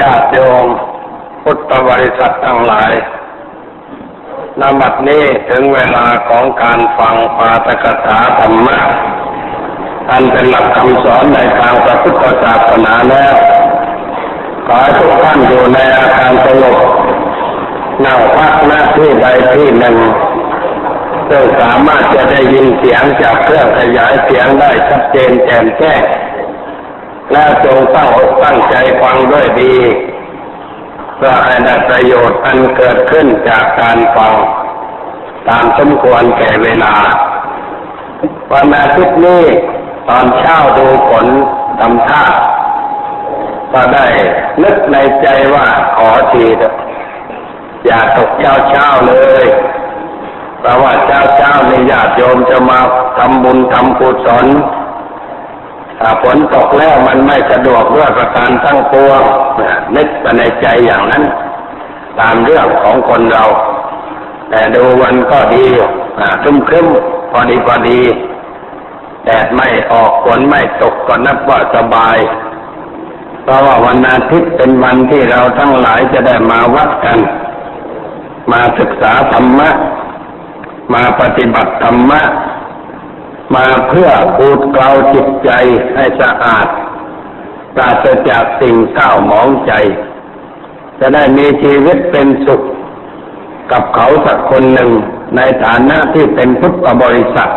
[0.00, 0.66] ญาติโยม
[1.42, 2.92] พุทธบริษัททั้งหลาย
[4.60, 8.78] นบัดนี้ถึงเวลาของการฟังปาตกถาธรรมะ
[10.10, 13.34] อันเป็นหลักคำสอนในทางพระพุทธศาสนาแล้ว
[14.66, 16.78] ขอให้ทุกท่านอยู่ในอาการสงบ
[18.04, 19.96] นั่งพักหน้าที่ใดที่หนึ่ง
[21.28, 26.02] ซึ่งสามารถจะได้ยินเสียงจากเครื่องขยายเสียงได้ชัดเจนแจ่มแจ้ง
[27.32, 29.74] และจงตั้งอกตั้งใจฟังด้วยดี
[31.16, 34.34] เพื่อให้ได้ประโยชน์อันเกิดขึ้นจากการฟัง
[35.48, 36.94] ตามสมควรแก่เวลา
[38.52, 39.44] วันอาทิตย์นี้
[40.08, 41.26] ตอนเช้าดูฝน
[41.80, 42.24] ทำท่า
[43.72, 44.06] ก็ได้
[44.62, 46.74] นึกในใจว่าขอทีเถอะ
[47.86, 49.44] อย่าตกเช้าเช้าเลย
[50.60, 52.80] เพราะว่าเช้าเช้าในญาติโยมจะมา
[53.18, 54.46] ทำบุญทำกุศล
[56.00, 59.22] ถ้าฝนตกแล้วมันไม่สะดวกด้วยประการทั้งปวง
[59.96, 61.24] นึกไปในใจอย่างนั้น
[62.20, 63.44] ตามเรื่องของคนเรา
[64.50, 65.66] แต่ดูวันก็ดี
[66.42, 66.86] ครึ้มครึ้ม
[67.30, 68.00] พอดีพอดี
[69.24, 72.18] แดดไม่ออกฝนไม่ตกก็นับว่าสบาย
[73.42, 77.18] เพราะว่าวันอาทิตย์เป็นวันที่เราทั้งหลายจะได้มาวัดกัน
[78.52, 79.70] มาศึกษาธรรมะ
[80.94, 82.20] มาปฏิบัติธรรมะ
[83.54, 85.50] มาเพื่อปูดเกลาจิตใจ
[85.94, 86.66] ให้สะอาด
[87.74, 89.72] ปราศจากสิ่งเศร้าหมองใจ
[90.98, 92.62] จะได้มีชีวิตเป็นสุข
[93.72, 94.90] กับเขาสักคนหนึ่ง
[95.36, 97.50] ในฐานะที่เป็นพุทธบริษัท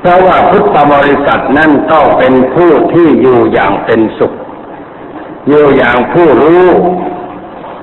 [0.00, 4.32] เพราะว่าพุทธบริษัทนั่นต้องเป็นผู้ที่อยู่อย่างเป็นสุข
[5.48, 6.66] อยู่อย่างผู้รู้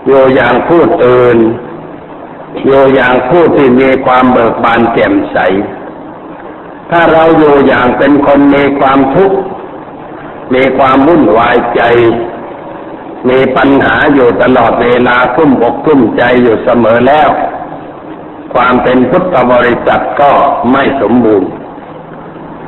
[0.08, 1.38] อยู่อย่างผู้ตื่น
[2.66, 5.38] อยู่อย่างผู้ที่มีความเบิกบานแจ่มใส
[6.92, 9.38] ถ้าเราอยู่อย่างเป็นคนมีความทุกข์
[10.56, 11.82] มีความวุ่นวายใจ
[13.30, 17.30] มีปัญหาอยู่ตลอดเวลาคุ้มอกคุ้มใจอยู่เสมอแล้ว
[18.54, 20.32] ความเป็นพุทธบริษัทก็
[20.72, 21.50] ไม่สมบูรณ์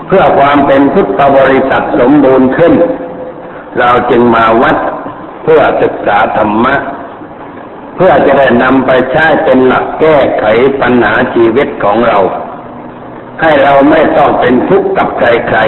[0.08, 2.74] เพื่อความเป็นพุทธบริษัทสมบูรณ์ขึ้น
[3.80, 4.78] เราจึงมาวัด
[5.44, 6.76] เพื่อศึกษาธรรมะ
[7.96, 10.46] เพื่อจะได้นำไปใช้เป็นหลักแก้ไข
[10.82, 12.20] ปัญหาชีวิตของเรา
[13.42, 15.60] ให้เราไม่ต้องเป็นทุกข์กับใคร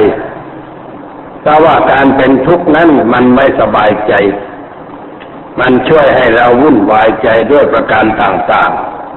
[0.68, 4.14] ๆเพราะว่าการเป็นทุกข์นั้นมันไม่สบายใจ
[5.60, 8.72] มันช่วยให้เราวุ่นวายใจด้วยประการต่าง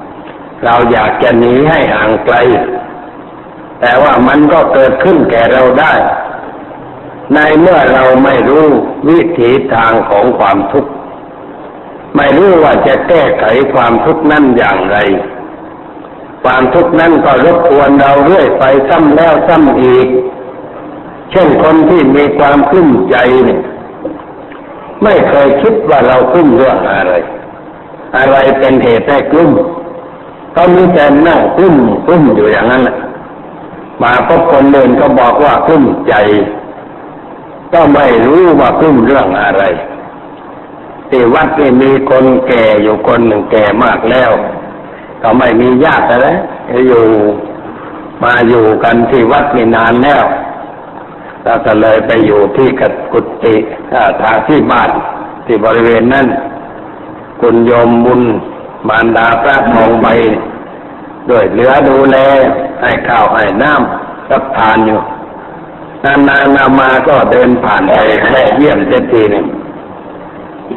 [0.09, 2.35] ๆ เราอยากจะหนีให้ห่างไกล
[3.79, 5.93] แต่ว่ามันก็เกิดขึ้นแก่เราได้
[7.33, 8.67] ในเมื่อเราไม่รู้
[9.09, 10.91] วิถีทางของความทุกข์
[12.15, 13.43] ไม่รู้ว่าจะแก้ไข
[13.73, 14.97] ความทุกข์นั้นอย่างไร
[16.43, 20.07] ความทุกข์นั้นก็รบกวนเราเรื่อยไปซ้ำแล้วซ้ำอีก
[21.31, 23.61] เช่นคนที่มีความขึ้นใจเนี่ย
[25.03, 27.13] ไม่เคยคิดว่าเราขึ้นเรื่องอะไร
[28.17, 29.51] อะไรเป็นเหตุให้กลุ้ม
[30.53, 32.83] เขามีแต่นั่งกลุ้มกลุ้มอยู่อย่างนั้น
[34.01, 36.13] มาพบคนเดินก็บอกว่ากลุ้มใจ
[37.73, 39.63] ก็ไม่รู้ว่ากลุ้มเรื่องอะไร
[41.09, 44.31] ที่วัดนี่มีคนแก่อยู่คนหนึ่งแก่มากแล้ว
[45.21, 46.37] ก็ไม่มีญาติแล้ว
[46.87, 47.05] อยู่
[48.23, 50.23] มาอยู่กันที่วัดมีนานแล้ว
[51.43, 53.55] เราก็เลยไปอยู่ที่กักุฏิ
[54.21, 54.89] ทางที่บ้าน
[55.45, 56.27] ที่บริเวณนั้น
[57.41, 58.21] คุณโยมบุญ
[58.87, 60.07] มารดาพระทองใบ
[61.29, 62.17] ด้วยเหลือดูแล
[62.81, 65.01] ให้ข้าวให้น้ำรับทานอยู่
[66.03, 67.97] นานๆนามาก็เดินผ่านไป
[68.31, 69.45] แม่เยี่ยมเจ็ทีหนึ่ง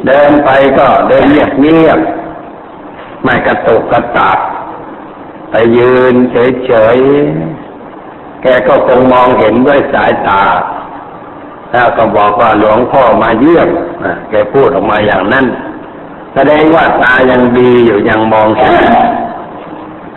[0.07, 0.49] เดินไป
[0.79, 1.99] ก็เดินเงียบเงียบ
[3.23, 4.39] ไม่กระตุกกระตาก
[5.49, 10.43] ไปยืนเฉยๆ แกก็คงมองเห็นด้วยสายตา
[11.71, 13.69] แล้วก็บอกว่าหลวงพ่อมาเยี่ยม
[14.29, 15.45] แกพูดออกมาอย่างนั้น
[16.33, 18.73] แสดงว่าตายังดีอยู่ยังมองเห็น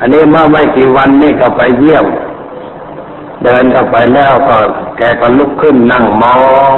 [0.00, 2.06] อันนี้เมื่อไม่กี่วันนี่ก็ไปเยี่ยม
[3.44, 4.56] เดินเข้าไปแล้วก็
[4.98, 6.36] แกก็ลุกขึ้นนั่งมอ
[6.74, 6.76] ง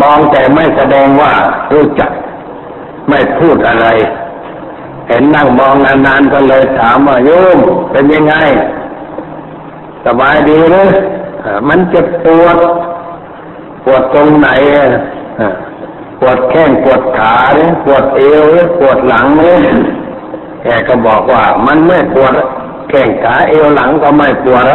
[0.00, 1.32] มองแต่ไม่แสดงว่า
[1.72, 2.10] รู้จัก
[3.08, 3.86] ไม่พูดอะไร
[5.08, 5.74] เห็นนั่งมอง
[6.06, 7.58] นานๆก็เลยถามว่าโยม
[7.90, 8.34] เป็นยังไง
[10.06, 10.88] สบายดีหรือ
[11.68, 12.56] มันเจ็บปวด
[13.84, 14.48] ปวดตรงไหน
[16.20, 19.58] ปวดแข้งปวดขาหรือปวดเอวหรือปวดหลังเนี่ย
[20.62, 22.34] แกก็บอกว่ามันไม่ปวด
[22.88, 24.66] แข้งขาเอวหลังก็ไม่ปวด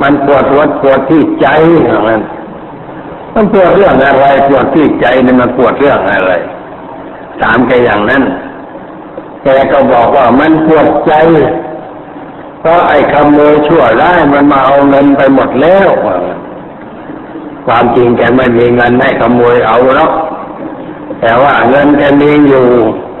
[0.00, 1.46] มันปวดปวดปวดที่ใจ
[1.84, 2.22] อย่างนั้น
[3.34, 6.32] มันปวดเรื่องอะไรปวดที่ใจนี่มันปวดเรื่องอะไร
[7.40, 8.22] ถามแกอย่างนั้น
[9.44, 11.12] แกก็บอกว่ามันปวดใจ
[12.60, 15.88] เพราะไอ้ขโมยชั่วร้ายมันมาเอาเงินไปหมดแล้ว
[17.66, 20.12] ความจริงแกไม่มีเงินให้ขโมยเอาหรอก
[21.20, 22.66] แต่ว่าเงินแกมีอยู่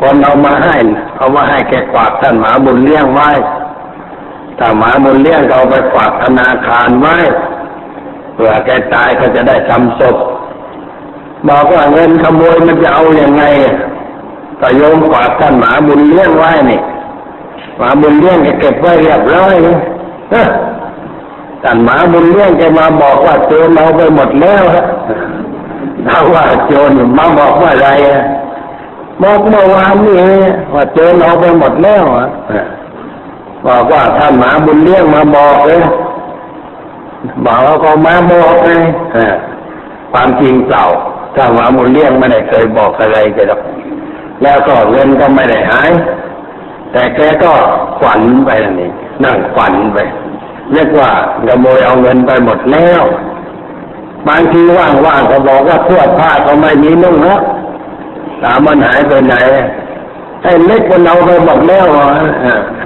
[0.00, 0.76] คนเอามาให้
[1.16, 3.30] เอามาให้แกกวาดท่านหมาบุญเลี้ยงไว้
[4.58, 7.16] ถ้าหมาบุญเลี้ยงเอาไปฝากธนาคารไว้
[8.34, 10.16] เผื่อแกตายก็จะได้ทำศพ
[11.48, 13.44] บอกว่าเงินขโมยมันจะเอาอยัางไง
[14.64, 16.80] ก็โยมฝากท่านหมาบุญเลี้ยงไว้นี่
[17.76, 19.54] หมาบุญเลี้ยงแกเก็บไว้เรียบร้อย
[21.62, 24.84] ท่านหมาบุญเลี้ยงแกมาบอกว่าโจรเอาไปหมดแล้วฮะ
[26.06, 27.88] ถ้าว่าโจรมาบอกว่าอะไร
[29.22, 30.14] บอกเมื่อวานนี้
[30.74, 32.26] ว่าโจรเอาไปหมดแล้วอะ
[33.66, 35.82] บอกว่าท่านหมาบุญเลี้ยงมาบอกเลย
[37.46, 38.82] บอกว่าก็มาบอกเลย
[40.12, 40.84] ความจริงเปล่า
[41.34, 43.62] ถ้าหมาบุญเลี้ยงไม่ได้เคยบอกอะไรกันหรอก
[44.42, 45.90] แล้วก็เงินก็ไม่ได้หาย
[46.92, 47.52] แต่แกก็
[48.02, 48.50] ฝันไป
[48.80, 48.90] นี่
[49.24, 49.98] นั่งฝันไป
[50.72, 51.10] เรียกว่า
[51.46, 53.02] ขโมยเอาเงินไปหมดแล้ว
[54.28, 57.40] บางทีว่างๆก็บอกว่าทั่วผ้าก็ไม่มีนุ่งแล้ว
[58.42, 59.34] ถามมันหายไปไหน
[60.42, 61.86] ไอ้เล็กมันเอาไปหมดแล้ว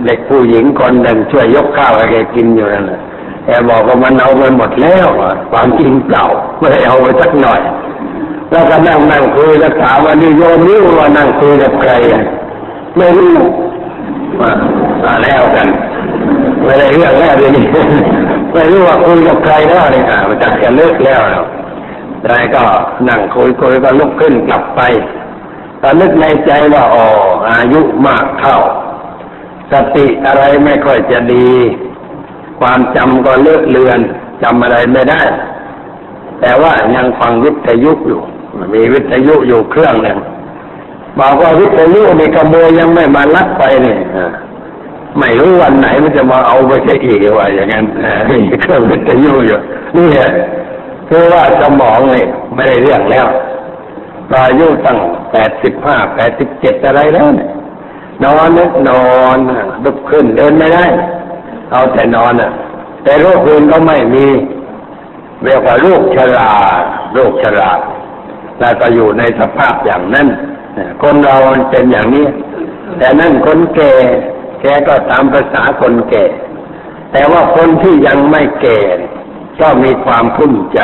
[0.05, 3.01] เด็กผู้หญิงคนหนึ่งช่วยยกข้าวให้แกกินอยู่นั่นแหละ
[3.45, 5.09] แกบอกว่ามันเอาไปหมดแล้ว
[5.53, 6.27] ความจริงเก่า
[6.59, 7.61] ไม่ได้เอาไปสักหน่อย
[8.51, 12.23] แล้วก็นั่งนั่งคุยแล้วถามว่านี่โยมนี่ว่านั่งคุยกับใครอะ
[12.97, 13.33] ไม่รู้
[15.03, 15.67] มาแล้วกัน
[16.65, 17.67] ไม่ได้เรื่องแล้วเดี๋ยนี้
[18.53, 21.21] ไม่รู้ว่าคุยกับใครแล้วเนี่ยมันจะจะเลิกแล้ว
[22.23, 22.65] แต่ก็
[23.09, 24.81] นั่งคุยคุยก็ลุกขึ้นกลับไป
[25.83, 27.07] ตอนนึกในใจว่าอ๋อ
[27.49, 28.57] อายุมากเข้า
[29.73, 31.49] สติอะไรไม่ค่อยจะดี
[32.61, 34.01] ความจำก็เลอกเลือน
[34.43, 35.23] จำอะไรไม่ได้
[36.41, 38.21] แต่ว่ายังฟังวิทยุอยู่
[38.75, 40.19] มีวิทยุอยู่เครื่องหนึ่ง
[41.19, 43.99] บอกว่าวิทยุนี่ขโมยยังไม่มาลักไปเนี่ย
[45.19, 47.85] ไม่รู้วันไหนมันจะมาเอาไปใช้อีกว่า อย่างนั้น
[48.31, 49.59] มีเครื่องวิทยุอยู่
[49.97, 50.09] นี่
[51.09, 53.27] คือว่าสมองเนี่ยไม่ได้เรื่องแล้ว
[54.33, 54.99] อายุตั้ง
[55.33, 57.51] แปดสิบห้าแปดสิบเจ็ดอะไรแล้วเนี่ย
[58.25, 59.07] นอนนึกนอ
[59.37, 59.39] น
[59.85, 60.85] ลุกขึ้นเดินไม่ได้
[61.71, 62.51] เอาแต่นอนอะ
[63.05, 64.27] แต่โรคอื่นก็ไม่มี
[65.45, 66.51] เรียกว่าโรคชรา
[67.15, 67.71] โรคชรา
[68.59, 70.29] แล้วก็อยู่ในสภาพอย่างนั้น
[71.03, 71.37] คนเรา
[71.71, 72.27] เป็นอย่างนี้
[72.99, 73.93] แต่นั่นคนแก่
[74.61, 76.25] แกก็ตามภาษาคนแก่
[77.13, 78.79] แต่ว่าคนที่ยังไม่แก่
[79.61, 80.81] ก็มีความคุ้มใจ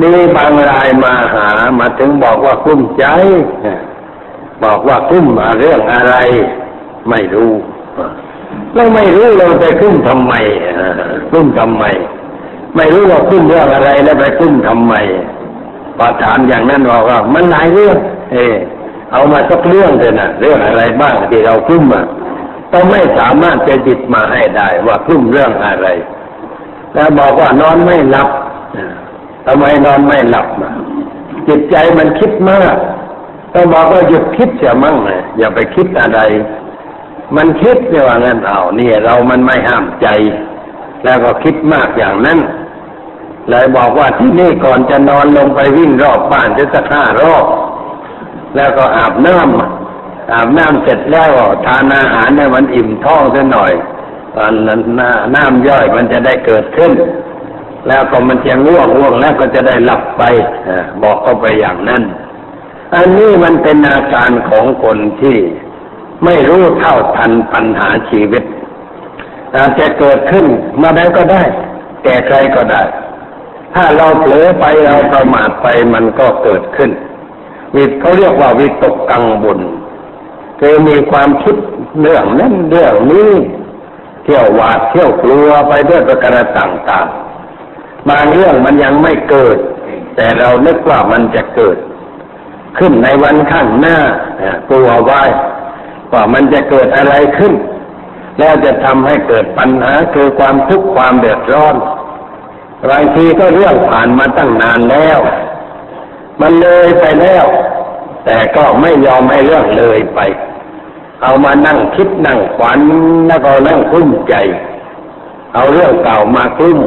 [0.00, 1.48] มีบางรายมาหา
[1.78, 3.04] มาถึงบอกว่าคุ้มใจ
[4.64, 6.14] บอกว่าคุ้มมาเรื่องอะไร
[7.10, 7.52] ไม่รู้
[8.74, 10.32] เราไม่รู้เราไปคุ้มทำไม
[11.30, 11.84] คุ้มทำไม
[12.76, 14.94] ไม่รู้ว่าคุ้มเรื่องอะไรแล้วไปคุ้มทำไม
[15.96, 17.98] พอถามอย่างนั้นบอกว่ามันหลายเรื่อง
[18.32, 18.54] เออ
[19.12, 22.04] เอามาสักเรื่องเถอะนะเรื่องอะไรบ้างที่เราคุ้มอะ
[22.72, 25.88] ต้องไม่สามารถจะจิตมาให้ได้ว่าคุ้มเรื่องอะไร
[26.94, 28.28] แล้วบอกว่านอนไม่หลับ
[29.46, 30.70] ทำไมนอนไม่หลับมา
[31.48, 32.74] จิตใจมันคิดมาก
[33.54, 36.20] ต้องบอกว่าหยุดคิดเสียมั่งเลยอย่าไปคิดอะไร
[37.36, 40.08] มันคิดเนี่ยว่างั้นเอาเนี่ยเรามันไม่ห้ามใจ
[41.04, 42.38] แล้วก็คิดมากอย่างนั้น
[43.50, 47.44] เลยบอกว่าที่นี่ก่อนจะนอนลงไปวิ่งรอบบ้านจะสักห้ารอบ
[48.56, 51.30] แล้วก็อาบน้ำอาบน้ำเสร็จแล้ว
[51.66, 53.72] ทานอาหารเนี่ยมันอิ่มท้องซะหน่อย
[54.36, 54.80] ตอนนั้น
[55.34, 56.92] น้ำย่อยมันจะได้เกิดขึ้น
[57.88, 60.22] แล้วก็มันจะง่วงง่วงแล้วก็จะได้หลับไป
[61.02, 62.02] บอกเขาไปอย่างนั้น
[62.94, 65.36] อันนี้มันเป็นอาการของคนที่
[66.24, 68.44] ไม่รู้เท่าทันปัญหาชีวิต
[69.56, 70.46] อาจจะเกิดขึ้น
[70.82, 71.42] มาได้ก็ได้
[72.04, 72.82] แก่ใครก็ได้
[73.76, 76.90] ถ้าเราเผลอไปเราประมาทไปมันก็เกิดขึ้น
[77.76, 79.60] วิตเขาเรียกว่าวิตกกังวล
[80.60, 81.56] คือมีความคิด
[82.00, 83.32] เรื่องนั้นเรื่องนี้
[84.24, 89.58] เที่ยวหวาดเที่ยวกลัวไปด้วยประการต่างๆ บางเรื่องมันยังไม่เกิด
[90.16, 91.76] แต่เรานึกว่ามันจะเกิด
[92.78, 93.98] ขึ้นในวันข้างหน้า
[94.70, 95.22] กลัวไว้
[96.12, 97.52] ว่ามันจะเกิดอะไรขึ้น
[98.38, 101.74] แล้วจะทำให้เกิดปัญหาคือความทุกข์ความเดือดร้อน
[102.90, 105.18] บางทีก็เรื่องผ่านมาตั้งนานแล้ว
[106.40, 107.46] มันเลยไปแล้ว
[108.24, 110.20] แต่ก็ไม่ยอมให้เรื่องเลยไป
[111.22, 112.80] เอามานั่งคิดนั่งฝัน
[113.26, 114.34] แล้วก็นั่งคุ้มใจ
[115.54, 116.78] เอาเรื่องเก่ามาคุ้ม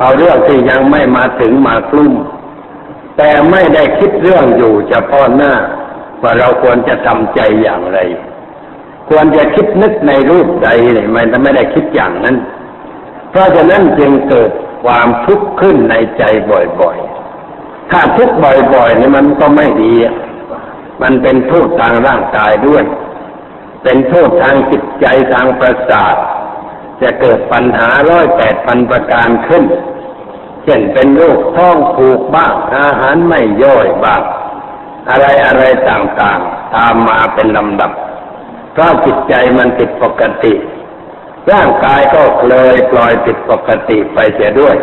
[0.00, 2.12] เอาเรื่องที่ยังไม่มาถึงมากลุ่ม
[3.16, 5.52] แต่ไม่ได้คิดเรื่องอยู่เฉพาะหน้า
[6.22, 7.98] ว่าเราควรจะทำใจอย่างไร
[9.08, 12.36] ควรจะคิดนึกในรูปใดเนี่ไม่ได้คิดอย่างนั้น
[13.30, 14.50] เพราะฉะนั้นจึงเกิด
[14.84, 16.22] ความทุกข์ขึ้นในใจ
[16.80, 18.36] บ่อยๆ ถ้าทุกข์
[18.74, 19.94] บ่อยๆนี่มันก็ไม่ดี
[21.02, 22.84] มันเป็นโทษทางร่างกายด้วย
[23.82, 26.16] เป็นโทษทางจิตใจทางประสาท
[27.02, 29.64] จะเกิดปัญหาร้อยแปดพันประการขึ้น
[30.64, 34.22] เช่นเป็นโรคท้องผูกบ้าง อาหารไม่ย่อยบ้าง
[35.08, 37.92] อะไรอะไรต่างๆ ตามมาเป็นลำดับ
[38.72, 40.54] เพราะจิตใจมันผิดปกติ
[41.52, 44.74] ร่างกายก็เลยปล่อยผิดปกติไปเสียด้วย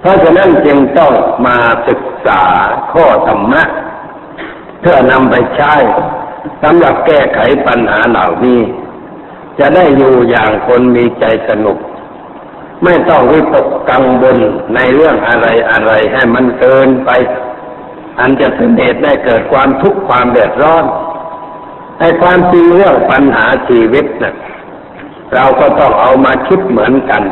[0.00, 1.12] เพราะฉะนั้นจึงต้อง
[1.46, 1.56] มา
[1.88, 2.42] ศึกษา
[2.92, 3.62] ข้อธรรมะ
[4.80, 5.74] เพื่อนำไปใช้
[6.62, 8.60] สำหรับแก้ไขปัญหาเหล่านี้
[9.58, 11.78] จะได้อยู่อย่างคนมีใจสนุก
[12.84, 14.38] ไม่ต้องวิตกกังวล
[14.74, 17.10] ในเรื่องอะไรอะไรให้มันเกินไป
[18.18, 20.84] อันจะเป็นเหตุได้เกิดความทุกข์ความเดือดร้อน
[21.98, 24.34] ในความจริงเรื่องปัญหาชีวิตนะ่ะ
[25.34, 27.22] เราก็ต้องเอามาคิดเหมือนกัน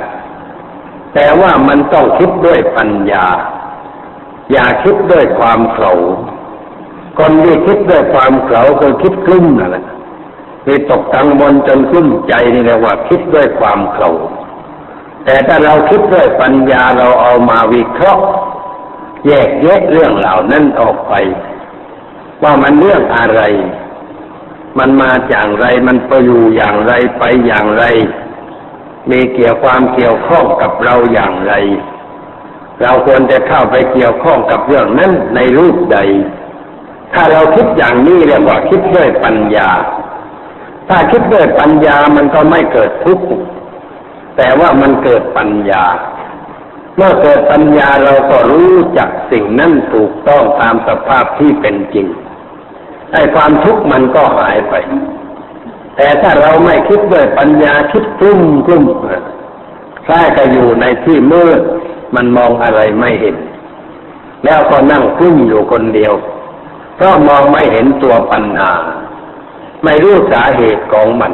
[1.14, 3.26] แต่ว่ามันต้องคิดด้วยปัญญา
[4.52, 5.92] อย่าคิดด้วยความเขา
[7.18, 9.84] คนที่คิดด้วยความเขาคือคิดกลุ้มนั่นแหละ
[10.66, 14.10] มีตกกังวลจนกลุ้มใจนี่เรียกว่าคิดด้วยความเขา
[15.24, 18.24] แต่ถ้าเราคิดด้วยปัญญาเราเอามาวิเคราะห์
[19.26, 21.12] แยกแยะเรื่องเหล่านั้นออกไป
[22.42, 23.40] ว่ามันเรื่องอะไร
[24.78, 27.84] มันมาอย่างไร มันไปอยู่อย่างไรไปอย่างไร
[29.10, 31.52] มีเกี่ยวความเกี่ยวข้องกับเราอย่างไร
[32.82, 35.98] เราควรจะเข้าไปเกี่ยวข้องกับเรื่องนั้นในรูปใด
[37.12, 39.68] ถ้าเราคิดอย่างนี้เรียกว่าคิดด้วยปัญญา
[40.88, 43.26] ถ้าคิดด้วยปัญญามันก็ไม่เกิดทุกข์
[44.36, 45.84] แต่ว่ามันเกิดปัญญา
[46.96, 52.06] เมื่อเกิดปัญญาเราก็รู้จักสิ่งนั้นถูกต้องตามสภาพที่เป็นจริง
[53.12, 54.74] ไอ้ความทุกข์มันก็หายไป
[55.96, 58.84] แต่ถ้าเราไม่คิดด้วยปัญญาคิดกลุ้มกลุ้ม
[60.04, 61.60] แค่ก็อยู่ในที่มืด
[62.14, 63.36] มันมองอะไรไม่เห็น
[64.44, 66.12] แล้วก็นั่งกลุ้มอยู่คนเดียว
[66.96, 68.72] เพราะมองไม่เห็นตัวปัญหา
[69.84, 71.32] ไม่รู้สาเหตุของมัน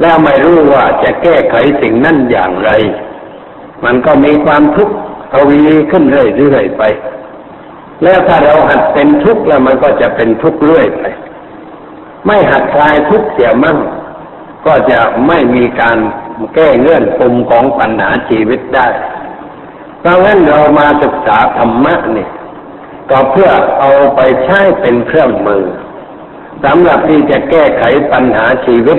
[0.00, 2.70] แล้วไม่รู้ว่าจะแก้ไขสิ่งนั้นอย่างไร
[3.84, 4.94] มันก็มีความทุกข์
[5.32, 6.04] ทวีขึ้น
[6.38, 6.82] เรื่อยๆไป
[8.02, 11.02] แล้วถ้าเราหัดเป็นทุกข์แล้วมันก็จะเป็นทุกข์เรื่อยไป
[12.26, 13.78] ไม่หัดคลายทุกข์เสียมั่ง
[14.66, 15.98] ก็จะไม่มีการ
[16.54, 18.88] แก้เงื่อนปมของปัญหาชีวิตได้
[20.00, 22.28] เพราะงั้นเรามาศึกษาธรรมะนี่
[23.10, 25.64] ก็เพื่อเอาไปใช้เป็นเครื่องมือ
[26.64, 28.98] สำหรับที่จะแก้ไขปัญหาชีวิต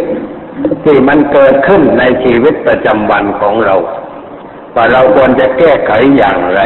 [0.83, 3.75] ที่มันเกิดขึ้นในชีวิตประจำวันของเรา
[4.75, 6.61] ว่าเราควรจะแก้ไขอย่างไร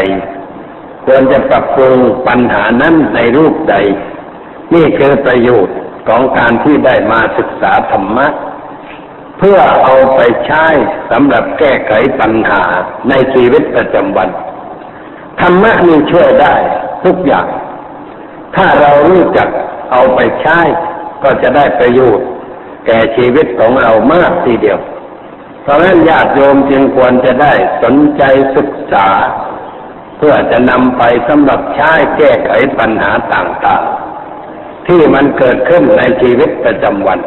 [1.05, 3.75] ควรจะปรับปรุงปัญหานั้นในรูปใด
[4.73, 8.27] นี่คือประโยชน์ของการที่ได้มาศึกษาธรรมะ
[9.37, 10.65] เพื่อเอาไปใช้
[11.11, 12.63] สำหรับแก้ไขปัญหา
[13.09, 14.29] ในชีวิตประจำวัน
[15.41, 16.55] ธรรมะนี่ช่วยได้
[17.03, 17.47] ทุกอย่าง
[18.55, 19.49] ถ้าเรารู้จัก
[19.91, 20.59] เอาไปใช้
[21.23, 22.27] ก็จะได้ประโยชน์
[22.85, 24.79] แก่ชีวิตของเรามากทีเดียว
[25.63, 28.23] เพราะฉะนั้นญาติโยมจึงควรจะได้สนใจ
[28.57, 29.07] ศึกษา
[30.25, 37.19] พื่อจะนำไปสำหรับใช้แก้ไขปัญหาต่างๆ ที่มันเกิดขึ้นในชีวิตประจำวัน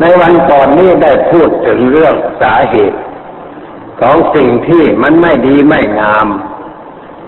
[0.00, 3.00] ในวันก่อนนี้ได้พูดถึงเรื่องสาเหตุ
[4.00, 6.28] ของสิ่งที่มันไม่ดีไม่งาม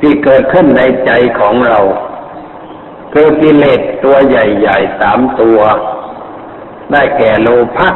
[0.01, 1.81] ที่เกิดขึ้นในใจของเรา
[3.13, 5.61] คือกิเลสตัวใหญ่ๆสามตัว
[6.93, 7.89] ได้แก่โลภะ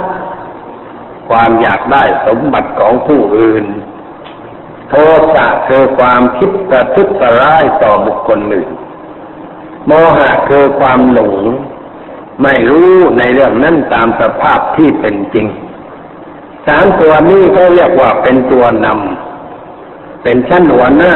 [1.29, 3.67] ความอยากได้สมบัติของผู้อื่น
[4.89, 4.95] โท
[5.35, 7.09] สะคือความคิดประทุษ
[7.41, 8.67] ร้ายต่อบุคคลหนึ่ง
[9.87, 11.35] โมหะคือความหลง
[12.43, 15.47] ไม่รู้ในเรื่องนั้นตามสภาพที่เป็นจริง
[16.67, 21.15] สามตัวนี้ก็เรียกว่าเป็นตัวนำ เป็นชั้นหัวหน้า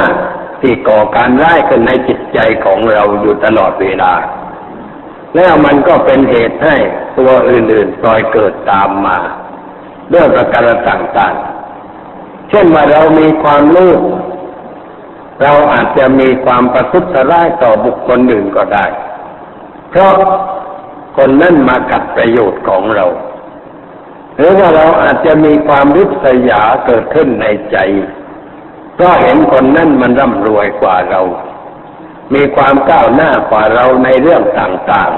[0.60, 4.12] ที่ก่อการร้ายขึ้นในจิตใจของเราอยู่ตลอดเวลา
[5.34, 6.76] แล้วมันก็เป็นเหตุให้
[7.18, 9.18] ตัวอื่นๆปล่อยเกิดตามมา
[10.12, 11.51] ด้วยประการต่างๆ
[12.50, 13.92] เช่นว่าเรามีความรู้
[15.42, 18.86] เราอาจจะมีความประทุษร้ายต่อบุคคลอื่นก็ได้
[19.90, 20.12] เพราะ
[21.16, 23.06] คนนั้นมากัดประโยชน์ของเรา
[24.36, 27.76] หรือว่าเราอาจจะมีความริษยาเกิดขึ้นในใจ
[28.94, 31.20] เพราะเห็นคนนั้นมันร่ำรวยกว่าเรา
[32.34, 35.12] มีความก้าวหน้ากว่าเราในเรื่องต่าง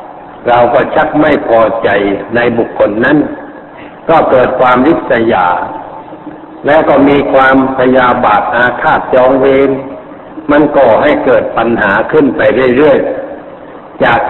[0.00, 1.88] ๆ เราก็ชักไม่พอใจ
[2.34, 3.18] ในบุคคลนั้น
[4.08, 5.46] ก็เกิดความริษยา
[6.66, 9.70] แล้วก็มีความพยาบาทอาฆาตจองเวร
[10.50, 12.40] มันก่อให้เกิดปัญหาขึ้นไป
[12.76, 14.20] เรื่อยๆ จาก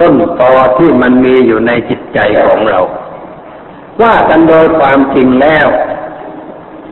[0.00, 2.80] ต้นตอที่มันมีอยู่ในจิตใจของเรา
[4.02, 5.66] ว่ากันโดยความจริงแล้ว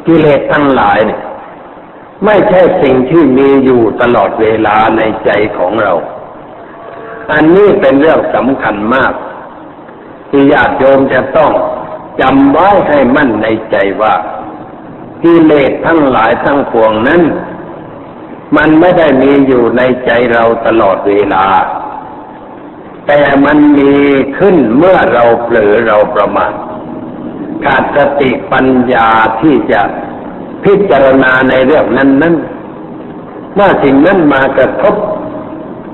[0.06, 1.20] กิเลสทั้งหลายเนี่ย
[2.25, 5.92] ไม่ใช่สิ่งที่มีอยู่ตลอดเวลาในใจของเรา
[7.32, 9.12] อันนี้เป็นเรื่องสำคัญมาก
[10.30, 11.52] ที่ญาติโยมจะต้อง
[12.20, 14.14] จำไว้ให้มั่นในใจว่า
[15.25, 17.23] กิเลสทั้งหลายทั้งปวงนั้น
[18.57, 21.47] มันไม่ได้มีอยู่ในใจเราตลอดเวลา
[23.07, 23.95] แต่มันมี
[24.39, 26.53] ขึ้นเมื่อเราเผลอเราประมาท
[27.65, 29.09] ขาดสติปัญญา
[29.41, 29.81] ที่จะ
[30.65, 32.35] พิจารณาในเรื่องนั้นนั้น
[33.55, 34.95] เมื่อสิ่งนั้นมากระทบ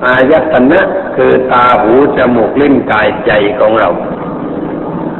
[0.04, 0.80] อายตนะ
[1.16, 3.88] คือตาหูจมูกลิ้นกายใจของเรา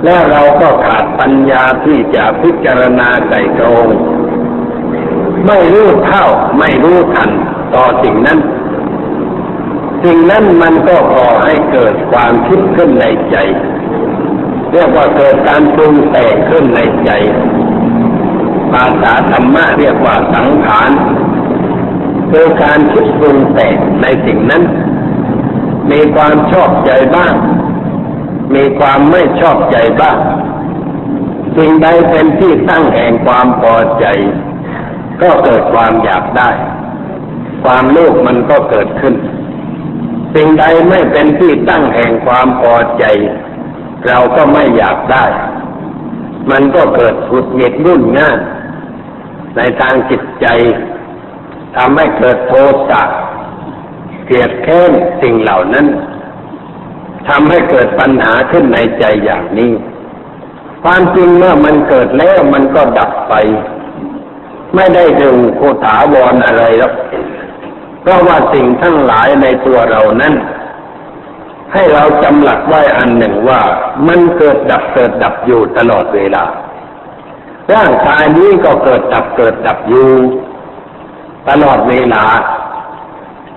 [0.04, 3.86] และเราก็ขาดปัญญาที่จะพิจารณาไก่ตรง
[5.46, 6.26] ไม่รู้เท่า
[6.58, 7.30] ไม่รู้ทัน
[7.74, 8.38] ต่อสิ่งนั้น
[10.04, 13.36] สิ่งนั้นมันก็ก่อให้เกิดความคิดขึ้นในใจ
[14.70, 17.10] เรียกว่าเกิดการปรุงแต่งขึ้นในใจ
[18.72, 20.90] ภาษาธรรมะเรียกว่าสังขาร
[22.30, 24.62] คือการคิดปรุงแต่งในสิ่งนั้น
[25.90, 27.34] มีความชอบใจบ้าง
[28.54, 30.18] มีความไม่ชอบใจบ้าง
[31.56, 34.06] สิ่งใดเป็นที่ตั้งแห่งความพอใจ
[35.22, 36.50] ก็เกิดความอยากได้
[37.64, 39.14] ความโลภมันก็เกิดขึ้น
[40.34, 43.04] สิ่งใดไม่เป็นที่ตั้งแห่งความพอใจ
[44.06, 45.24] เราก็ไม่อยากได้
[46.50, 48.38] มันก็เกิดหุดหงิดรุ่นง่าน
[49.56, 50.46] ในทางจิตใจ
[51.76, 52.52] ทำให้เกิดโท
[52.90, 53.02] สะ
[54.26, 55.86] เกลียดแค้นสิ่งเหล่านั้น
[57.28, 59.72] ทำให้เกิดปัญหาขึ้นในใจอย่างนี้
[60.82, 63.34] ความจริงเมื่อมันเกิดแล้วมันก็ดับไป
[64.74, 66.94] ไม่ได้ดึงโคถาวรอะไรหรอก
[68.02, 70.34] เพราะว่าสิ่งทั้งหลายในตัวเรานั้น
[71.72, 73.60] ให้เราจำหลักไว้อันหนึ่งว่า
[74.06, 76.44] มันเกิดดับเกิดดับอยู่ตลอดเวลา
[77.74, 80.10] ร่างกายนี้ก็เกิดดับเกิดดับอยู่
[81.48, 82.24] ตลอดเวลา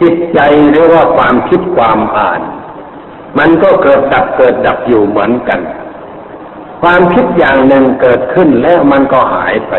[0.02, 2.42] จิตใจหรือว่าความคิดความอ่าน
[3.38, 5.60] มันก็เกิดดับเกิดดับอยู่เหมือนกัน
[6.82, 9.74] ความคิดอย่างหนึ่งเกิดขึ้นแล้วมันก็หายไป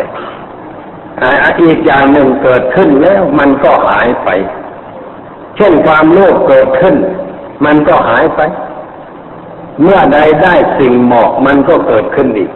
[1.61, 4.29] อีกอย่างหนึ่งเกิดขึ้นแล้วมันก็หายไป
[5.55, 6.95] เช่นความโลภเกิดขึ้น
[7.65, 8.41] มันก็หายไป
[9.81, 12.51] เมื่อใดได้สิ่งเหมาะมันก็เกิดขึ้นอีก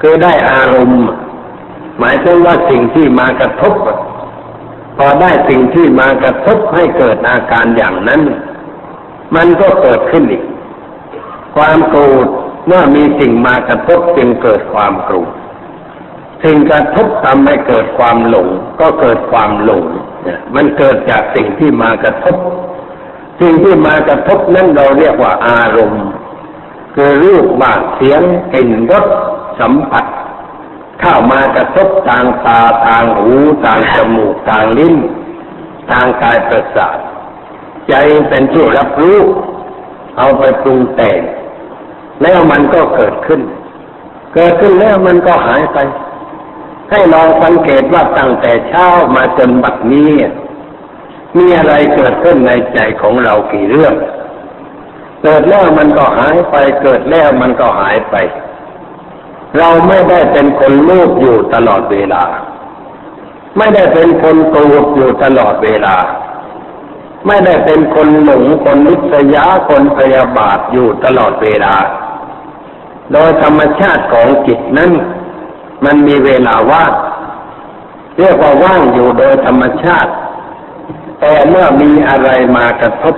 [0.00, 1.02] คือได้อารมณ์
[1.98, 3.74] หมายถึงว่าสิ่งที่มากระทบ
[4.96, 8.20] พอได้สิ่งที่มากระทบให้เกิดอาการอย่างนั้น
[9.36, 10.44] มันก็เกิดขึ้นอีก
[11.56, 12.26] ความโกรธ
[12.66, 15.30] เมื่อมีสิ่งมากระทบจึงเกิดความโกรธ
[16.44, 18.48] สิ่งกระทบทำให้เกิดความหลง
[18.80, 19.84] ก็เกิดความหลง
[20.54, 22.36] มันเกิดจากสิ่งที่มากระทบ
[23.40, 26.06] สิ่งที่มากระทบนั้นเราเรียกว่าอารมณ์
[26.94, 29.06] คือรูปบาดเสียงกลิ่นรส
[29.60, 30.04] สัมผัส
[31.00, 33.30] เข้ามากระทบทางตาทางหู
[33.64, 34.96] ทางจมูกทางลิ้น
[35.90, 36.98] ทางกายประสาท
[37.88, 37.94] ใจ
[38.28, 39.18] เป็นผู้รับรู้
[40.18, 41.20] เอาไปปรุงแต่ง
[42.22, 43.40] แล้วมันก็เกิดขึ้น
[44.34, 45.78] เกิดขึ้นแล้วมันก็หายไป
[46.90, 50.10] ให้ลองสังเกตว่าตั้งแต่เช้ามาจนบัดนี้
[51.36, 53.94] มีอะไรเกิดขึ้นในใจของเรากี่เรื่อง
[55.22, 58.16] เกิดแล้วมันก็หายไป เกิดแล้วมันก็หายไป
[59.58, 62.24] เราไม่ได้เป็นคนลูกอยู่ตลอดเวลา
[63.58, 65.96] ไม่ได้เป็นคนโกรธอยู่ตลอดเวลา
[67.26, 71.74] ไม่ได้เป็นคนหลงคนนิสยาคนพยาบาทอยู่ตลอดเวลา
[73.12, 74.90] โดยธรรมชาติของจิตนั้น
[75.84, 76.92] มันมีเวลาว่าง
[78.18, 80.12] เรียกว่าว่างอยู่โดยธรรมชาติ
[81.20, 83.14] แต่เมื่อมีอะไรมากระทบ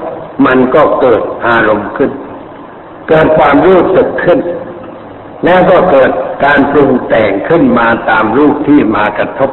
[0.47, 2.11] มันก็เกิดอารมณ์ขึ้น
[3.09, 4.39] เกิดความรู้สึกขึ้น
[5.45, 6.11] แล้วก็เกิด
[6.45, 9.51] การปรุงแต่งขึ้นมาตามรูปที่มากระทบ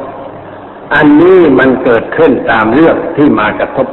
[0.94, 3.86] อันนี้มันเกิดขึ้นตามเรื่องที่มากระทบ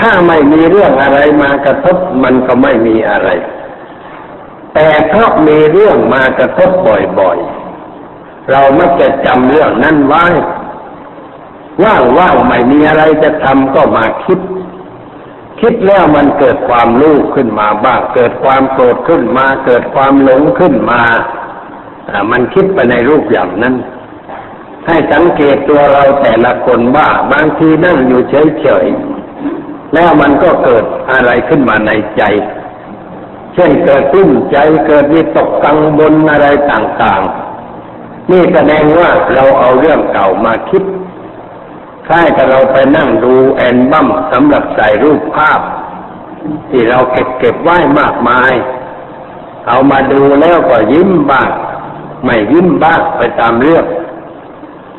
[0.00, 3.28] ถ้าไม่มีเรื่องอะไรมากระทบมันก็ไม่มีอะไร
[4.74, 6.70] แต่เพราะมีเรื่องมากระทบ
[7.20, 10.26] บ่อยๆ เรามักจะจำเรื่องนั้นไว้
[12.18, 14.40] ว่างๆไม่มีอะไรจะทำก็มาคิด
[15.60, 21.02] คิดแล้วมันเกิดความรู้ขึ้นมาบ้าง เกิดความโกรธขึ้นมา เกิดความหลงขึ้นมา
[22.08, 23.74] อ่ามันคิดไปในรูปอย่างนั้น
[24.86, 29.17] ให้สังเกตตัวเราแต่ละคนว่าบางทีนั่งอยู่เฉยๆ
[29.94, 32.22] แล้วมันก็เกิดอะไรขึ้นมาในใจ
[33.54, 40.82] เช่นเกิดตุ้มใจเกิดวิตกกังวลอะไรต่างๆ นี่แสดงว่าเราเอาเรื่องเก่ามาคิด
[42.06, 45.60] คล้ายกับเราไปนั่งดูแอนบัมสำหรับใส่รูปภาพ
[46.70, 48.52] ที่เราเก็บเก็บไว้มากมาย
[49.68, 51.50] เอามาดูแล้วก็ยิ้มบ้าง
[52.24, 53.84] ไม่ยิ้มบ้างไปตามเรื่อง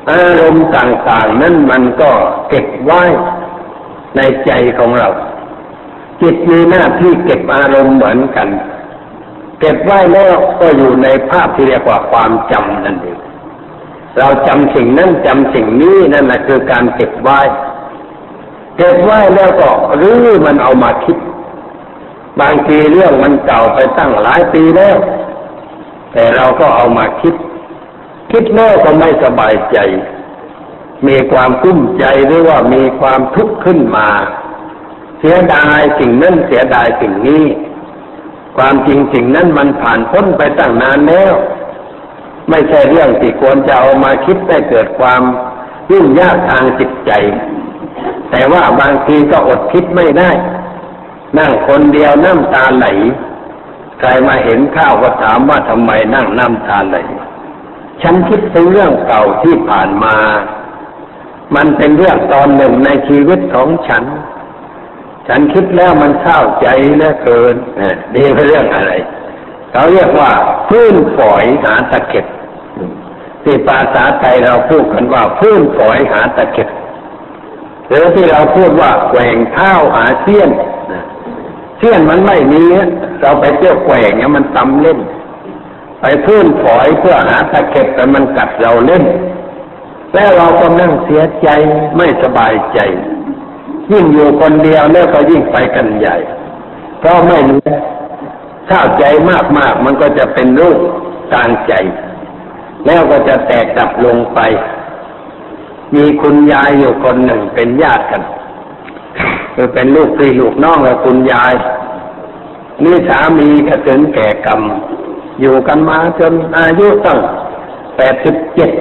[0.09, 2.11] อารมณ์ต่างๆ นั้นมันก็
[2.49, 3.03] เก็บไว้
[4.17, 5.09] ในใจของเรา
[6.21, 8.47] จิตมีหน้าที่เก็บอารมณ์เหมือนกัน
[9.59, 13.19] เก็บไว้แล้วก็อยู่ในภาพที่เรียกว่าความจำนั่นเอง
[14.17, 17.39] เราจำสิ่งนั้นจำสิ่งนี้นั่นแหละคือการเก็บไว้
[18.77, 19.69] เก็บไว้แล้วก็
[20.01, 21.17] รื้อมันเอามาคิด
[22.41, 24.97] บางทีเรื่องมันเก่าไปตั้งหลายปีแล้ว
[26.13, 27.35] แต่เราก็เอามาคิด
[28.31, 29.77] คิดแล้วก็ไม่สบายใจ
[31.07, 34.09] มีความกุ้มใจหรือว่ามีความทุกข์ขึ้นมา
[35.19, 37.45] เสียดายสิ่งนั้นเสียดายสิ่งนี้
[38.57, 41.33] ความจริงสิ่งนั้นมันผ่านพ้นไปตั้งนานแล้ว
[42.49, 45.21] ไม่ใช่เรื่องที่ควรจะเอามาคิดได้เกิดความ
[45.91, 47.11] ยุ่งยากทางจิตใจ
[48.31, 50.31] แต่ว่าบางทีก็อดคิดไม่ได้
[51.37, 52.87] นั่งคนเดียวน้ำตาไหล
[53.99, 56.97] ใครมาเห็นข้าวก็ถามว่าทำไมนั่งน้ำตาไหล
[58.01, 60.15] ฉันคิดถึงเรื่องเก่าที่ผ่านมา
[61.55, 64.03] มันเป็นเรื่องตอนหนึ่งในชีวิตของฉัน
[65.27, 67.55] ฉันคิดแล้วมันเศร้าใจเหลือเกิน
[68.15, 68.91] ดีเป็นเรื่องอะไร
[69.71, 70.31] เขาเรียกว่า
[70.69, 72.25] พื้นฝอยหาตะเข็บ
[73.43, 76.69] ที่ภาษาไทยเราพูดกันว่าพื้นฝอยหาตะเข็บ
[77.87, 80.49] หรือที่เราพูดว่าแกว่งเท้าหาเสี้ยน
[81.77, 82.61] เสี้ยนมันไม่มี
[83.21, 84.99] เราไปเที่ยวแกว่งเนี่ยมันตำเล่น
[86.01, 89.03] ไปพื้นฝอยเพื่อหาตะเข็บแต่มันกัดเราเล่น
[90.13, 91.49] แล้วเราก็นั่งเสียใจ
[91.97, 92.79] ไม่สบายใจ
[93.91, 96.17] ยิ่งอยู่คนเดียวแล้วก็ยิ่งไปกันใหญ่
[96.99, 97.61] เพราะไม่รู้
[98.69, 99.03] ถ้าใจ
[99.57, 100.77] มากๆ มันก็จะเป็นรูป
[101.31, 101.73] กลางใจ
[102.85, 104.39] แล้วก็จะแตกดับลงไป
[105.95, 108.23] มีคุณยายอยู่คนหนึ่งเป็นญาติกัน
[109.55, 111.53] คือเป็นลูกพี่ลูกน้องกับคุณยาย
[112.83, 114.61] นี่สามีก็ถึงแก่กรรม
[115.41, 117.19] อยู่กันมาจนอายุตั้ง
[117.97, 118.71] แปดสิบเจ็ด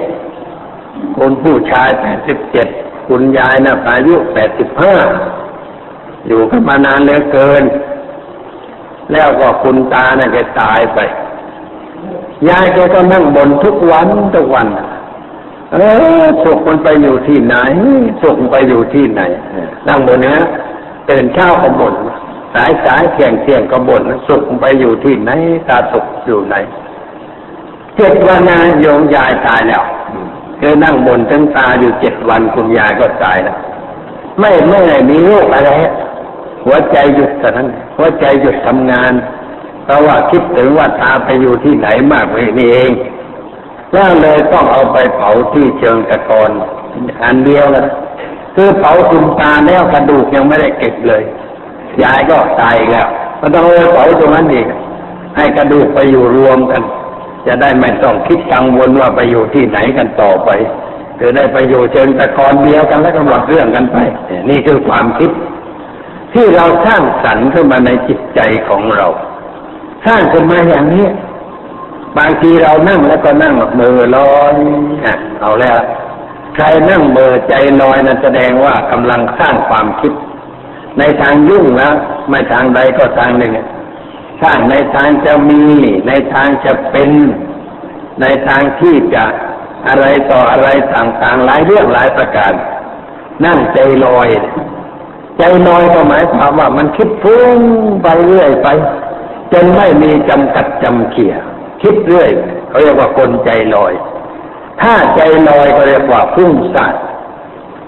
[1.17, 2.67] คนผู้ชายแปดสิบเจ็ด
[3.07, 4.95] คุณยายนะ่ะอายุแปดสิบห้า
[6.27, 7.63] อยู่กันมานานเหลือเกิน
[9.13, 10.99] แล้วก็คุณตาเนี่ยแกตายไป
[12.49, 14.67] ยายแกก็นั่งบนทุกวันทุกวัน
[15.73, 15.77] เอ
[16.21, 17.55] อสุขมันไปอยู่ที่ไหน
[18.21, 19.21] สุขมันไปอยู่ที่ไหน
[19.87, 20.39] นั่งบนเนี้ย
[21.09, 21.93] ตื่นเช้าก็บ่น
[22.53, 25.31] สายสายเที่ยงเที่ยงก็บ่นสุขมันไปอยู่ที่ไหน
[25.67, 26.55] ตาสุขอยู่ไหน
[27.95, 29.83] เจ็ดวันนะโยมยายตายแล้ว
[30.59, 33.57] เธอนั่งบนทั้งตาอยู่เจ็ดวันคุณยายก็ตายแล้ว
[34.39, 35.71] ไม่ไม่ได้มีโรคอะไร
[36.65, 37.67] หัวใจหยุดแต่นั้น
[37.97, 39.13] หัวใจหยุดทำงาน
[39.83, 42.91] เพราะว่าคิดถึงว่าตาไปอยู่ที่ไหนมากเลยนี่เอง
[43.93, 46.49] แล้วเลยต้องเอาไปเผาที่เชิงตะกอน
[47.23, 47.85] อันเดียวนะ
[48.55, 51.23] คือเผาคุณตาแล้วกระดูกยังไม่ได้เก็บเลย
[52.03, 53.07] ยายก็ตายแล้ว
[53.39, 54.67] ก็ต้องเลยเผาตรงนั้นอีก
[55.35, 56.81] ให้กระดูกไปอยู่รวมกัน
[57.49, 60.49] จะได้ไม่ต้องคิดกังวลว่าไปอยู่ที่ไหนกันต่อไป
[61.19, 63.97] จะได้ไปอยู่เชิงตะกอนเดียวกันแล้วก็หมดเรื่องกันไป
[64.49, 65.31] นี่คือความคิด
[66.33, 69.07] ที่เราสร้างสรรค์ขึ้นมาในจิตใจของเรา
[70.05, 71.05] สร้างขึ้นมาอย่างนี้
[72.17, 74.55] บางทีเรานั่งแล้วก็นั่งมือลอย
[75.05, 75.77] อะเอาแล้ว
[76.55, 80.13] ใครนั่งมือใจลอยนั้นแสดงว่ากำลังสร้างความคิด
[80.99, 81.93] ในทางยุ่งแล้ว
[82.29, 83.51] ไม่ทางใดก็ทางหนึ่ง
[84.41, 85.63] สร้าในทางจะมี
[86.07, 87.09] ในทางจะเป็น
[88.21, 89.25] ในทางที่จะ
[89.87, 92.53] อะไรต่ออะไรต่างๆหลายเรื่องหลายประการ
[93.45, 94.27] นั่งใจลอย
[95.37, 97.59] ใจลอยก็หมายความว่ามันคิดฟุ้ง
[98.03, 98.67] ไปเรื่อยไป
[99.51, 101.33] จนไม่มีจำกัดจำเขี่ย
[101.81, 102.29] คิดเรื่อย
[102.69, 103.93] เขาเรียกว่าคนใจลอย
[104.81, 106.95] ถ้าใจลอยก็เรียกว่าพุ่งซ่าน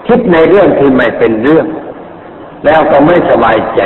[0.06, 1.66] คิดในเรื่องที่ไม่เป็นเรื่อง
[2.64, 3.80] แล้วก็ไม่สบายใจ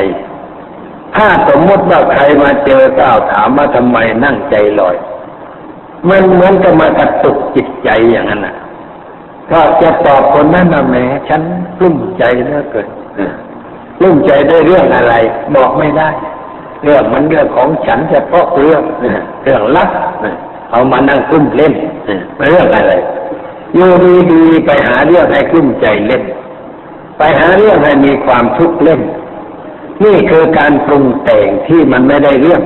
[1.15, 4.97] ถ้าสมมติว่าใครมาเจอก้าวถามว่าทำไมนั่งใจลอย
[6.09, 8.57] มันเหมือนกับมากระตุกจิตใจอย่างนั้นน่ะ
[9.51, 10.97] ก็จะตอบคนนั้นนะแหม
[11.29, 11.43] ฉัน
[11.79, 12.89] กลุ้มใจเหลือเกิน
[13.99, 15.15] กลุ้มใจได้เรื่องอะไร
[15.55, 16.09] บอกไม่ได้
[16.83, 18.83] เรื่องมันเรื่องของฉันเฉพาะเรื่อง
[19.43, 19.91] เรื่องลับ
[20.71, 21.75] เอามานั่งกุ้มเล่น
[22.49, 22.93] เรื่องอะไร
[23.75, 23.91] อยู่
[24.33, 26.23] ดีๆไปหาเรื่องให้กุ้มใจเล่น
[27.19, 29.01] ไปหาเรื่องให้มีความทุกข์เล่น
[30.05, 32.63] นี่คือการปรุงแต่งที่มันไม่ได้เรื่อง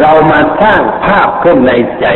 [0.00, 2.06] เรามาสร้างภาพขึ้นในใจ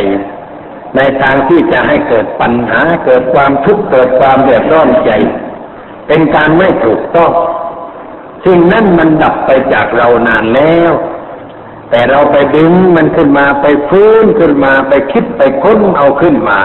[0.95, 5.11] ในทางที่จะให้เกิดปัญหาเกิดความทุกข์เกิดความเดือดร้อนใจ
[6.07, 7.31] เป็นการไม่ถูกต้อง
[8.45, 10.91] สิ่งนั้นมันดับไปจากเรานานแล้ว
[11.89, 16.57] แต่เราไปดึงมันขึ้นมาไปฟื้นขึ้นมาไปคิดไปค้นเอาขึ้นมา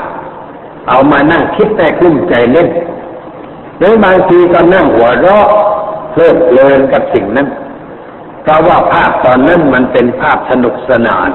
[0.88, 2.68] เอามานั่งคิดแต่กลุ้มใจเล่น
[3.78, 5.48] หรือบางทีก็นั่งหัวเราะ
[6.12, 7.48] เพลิดเพลินกับสิ่งนั้น
[8.42, 11.30] เพราะว่าภาพตอนนั้นมันเป็นภาพสนุกสนาน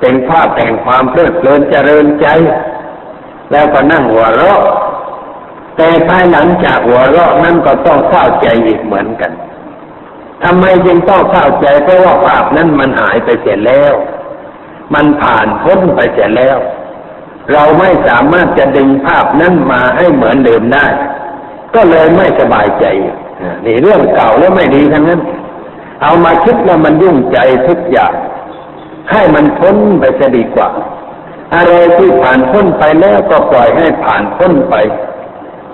[0.00, 2.26] เป็นภาพแห่งความเพลิดเพลินเจริญใจ
[3.52, 4.62] แล้วก็นั่งหัวเราะ
[5.76, 9.32] แต่ภายหลังจากหัวเราะนั้นก็ต้องเศร้าใจอีกเหมือนกัน
[10.44, 13.92] ทำไมจึงต้องเศร้าใจเพราะว่าภาพนั้นมันหายไปเสียแล้ว
[14.94, 16.58] มันผ่านพ้นไปเสียแล้ว
[17.52, 20.86] เราไม่สามารถจะดึงภาพนั้นมาให้เหมือนเดิมได้
[21.74, 22.84] ก็เลยไม่สบายใจ
[23.64, 25.20] นี่เรื่องเก่าแล้วไม่ดีทั้งนั้น
[26.02, 28.14] เอามาคิดแล้วมันยุ่งใจทุกอย่าง
[29.10, 30.68] ให้มันพ้นไปจะดีกว่า
[31.54, 34.74] อะไรที่ผ่านพ้นไปแล้วก็ปล่อยให้ผ่านพ้นไป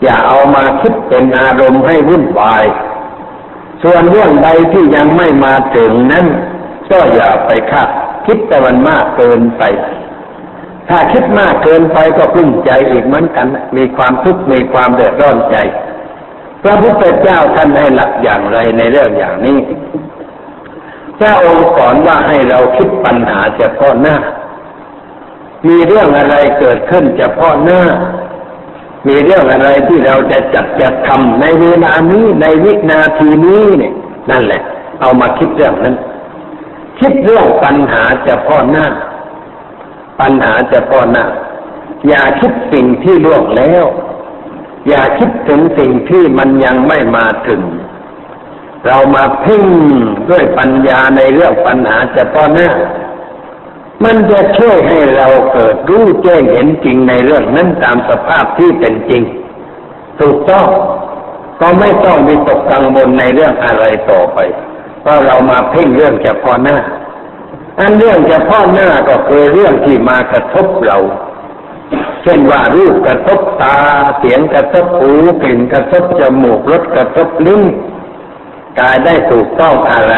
[0.02, 2.64] อย่าเอามาคิดเป็นอารมณ์ให้วุ่นวาย
[3.82, 6.26] ส่วนเรื่องใดที่ยังไม่มาถึงนั้น
[6.90, 7.88] ก็อย่าไปคาด
[8.26, 9.62] คิดแต่มันมากเกินไป
[10.88, 13.46] ถ้าคิดมากเกินไปก็กลุ้มใจอีกเหมือนกัน
[13.76, 15.56] มีความทุกข์มีความเดือดร้อนใจ
[16.62, 19.58] พระพุทธเจ้าท่านให้หลักอย่างไรในเรื่องอย่างนี้
[21.18, 24.16] พระองค์สอนว่าให้เราคิดปัญหาเฉพาะหน้า
[25.68, 27.82] มีเรื่องอะไรเกิดขึ้นเฉพาะหน้า
[29.06, 33.94] มีเรื่องอะไรที่เราจะจัดจะทำในเวลานี้ในวินาทีนี้เนี่ย
[34.30, 34.62] นั่นแหละ
[35.00, 35.96] เอามาคิดเรื่องนั้น
[37.00, 38.86] คิดเรื่องปัญหาเฉพาะหน้า
[40.20, 41.24] ปัญหาเฉพาะหน้า
[42.08, 43.84] อย่าคิดสิ่งที่ล่วงแล้ว
[44.88, 47.62] อย่าคิดถึงสิ่งที่มันยังไม่มาถึง
[48.86, 49.64] เรามาพึ่ง
[50.30, 52.70] ด้วยปัญญาในเรื่องปัญหาเฉพาะหน้า
[54.04, 59.22] มันจะช่วยให้เราเกิดรู้แจ้งเห็นจริงในเรื่องนั้นตามสภาพที่เป็นจริง
[60.20, 60.66] ถูกต้อง
[61.60, 64.38] ก็ไม่ต้องมีตกกังวลในเรื่องอะไรต่อไป
[65.00, 66.78] เพราะเรามาเพ่งเรื่องเฉพาะหน้า
[67.78, 70.98] อันเรื่องเฉพาะหน้าก็คือเรื่องที่มากระทบเรา
[72.22, 73.76] เช่นว่ารูปกระทบตา
[74.18, 77.62] เสียงกระทบหูกลิ่นกระทบจมูกรสกระทบลิ้น
[78.78, 80.14] กายได้ถูกต้องอะไร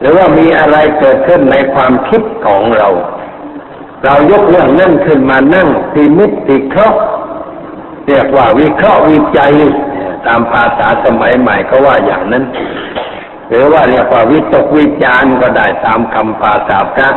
[0.00, 2.88] หรือว่ามีอะไรเกิดขึ้นในความคิดของเรา
[4.04, 7.00] เรายกเรื่องนั่นขึ้นมานั่งตีมิตติเคราะห์
[8.06, 9.54] เรียกว่าวิเคราะห์วิจัย
[10.26, 12.44] ตามภาษาสมัยใหม่ก็ว่าอย่างนั้น
[13.48, 17.08] หรือว่าเรียกว่าวิตกวิจารณ์ก็ได้ตามคำภาษาพระ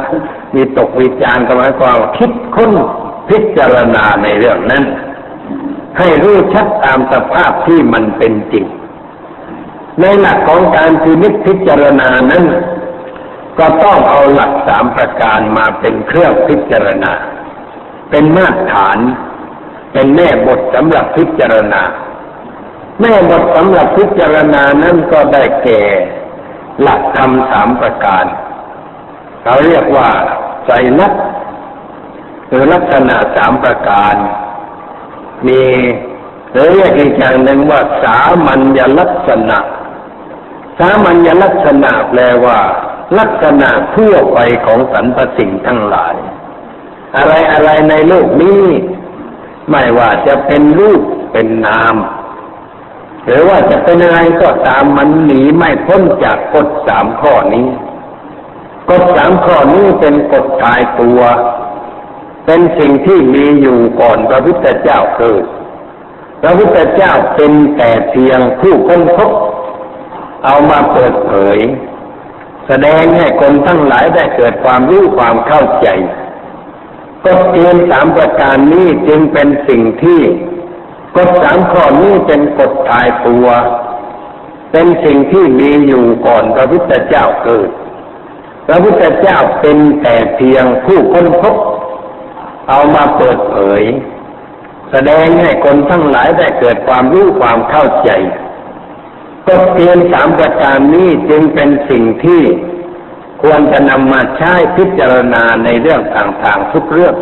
[0.56, 2.72] วิตกวิจารณ์ก็หมายความคิดค้น
[3.30, 4.84] พิจารณาในเรื่องนั้น
[5.98, 8.66] ให้รู้ชัดตามสภาพที่มันเป็นจริง
[10.02, 12.44] ในหลักของการพินิจพิจารณานั้น
[13.60, 17.14] ก็ต้องเอาหลักสามประการมาเป็นเครื่องพิจารณา
[18.10, 18.98] เป็นมาตรฐาน
[19.94, 21.82] เป็นแม่บทสำหรับพิจารณา
[23.02, 25.82] แม่บทสำหรับพิจารณานั้นก็ได้แก่
[26.82, 28.26] หลักธรรมสามประการ
[29.44, 30.10] เราเรียกว่า
[30.68, 31.14] ใจนัก
[32.50, 34.16] หรือลักษณะสามประการ
[35.48, 35.64] มี
[36.52, 39.60] หรือเรียกอีกอย่างหนึ่งว่าสามัญลักษณะ
[40.80, 42.60] สามัญลักษณะแปลว่า
[43.20, 46.16] ลักษณะทั่วไปของสรรพสิ่งทั้งหลาย
[47.18, 48.64] อะไรอะไรในโลกนี้
[49.70, 51.96] ไม่ว่าจะเป็นรูปเป็นนาม
[53.26, 57.68] หรือว่าจะเป็นอะไรก็ตามมันหนีไม่พ้นจากกฎสามข้อนี้
[58.90, 61.20] กฎสามข้อนี้เป็นกฎตายตัว
[62.52, 65.44] เป็นสิ่งที่มีอยู่ก่อนพระพุทธเจ้าเกิด
[66.42, 69.32] พระพุทธเจ้าเป็นแต่เพียงผู้ค้นพบ
[70.46, 71.60] เอามาเปิดเผย
[72.68, 75.88] แสดงให้คนทั้งหลายได้เกิดความรู้ความเข้าใจ
[77.26, 80.22] กฎเกณฑ์สามประการนี้จึงเป็นสิ่งที่
[81.16, 83.48] กฎสามข้อนี้เป็นกฎตายตัว
[84.72, 87.70] เป็นสิ่งที่มีอยู่ก่อนพระพุทธเจ้าเกิด
[88.68, 91.56] พระพุทธเจ้าเป็นแต่เพียงผู้ค้นพบ
[92.70, 93.84] เอามาเปิดเผย
[94.92, 98.10] แสดงให้คนทั้งหลายได้เกิดความรู้ความเข้าใจ
[99.48, 102.42] กฎเกณฑ์สามประการนี้จึงเป็นสิ่งที่
[103.42, 107.16] ควรจะนำมาใช้พิจารณาในเรื่องต่างๆทุกเรื่อง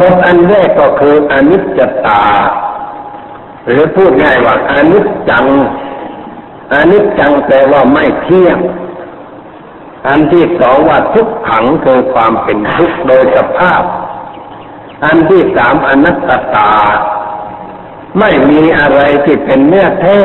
[0.00, 2.22] กฎอันแรกก็คืออนิจจตา
[3.66, 5.46] หรือพูดง่ายว่าอนิจจัง
[6.74, 8.58] อนิจจังแปลว่าไม่เที่ยง
[10.06, 13.82] อันที่สองว่าทุกขังคือความเป็นทุกข์โดยสภาพ
[15.04, 16.18] อันที่สามอนัต
[16.54, 16.70] ตา
[18.18, 20.18] ไม่มีอะไรที่เป็นเนื้อแท้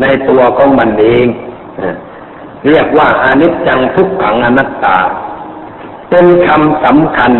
[0.00, 1.26] ในตัวของมันเอง
[2.66, 4.98] เรียกว่าอนิจจังทุกขังอนัตตา
[6.10, 7.32] เป็นคำสำคัญ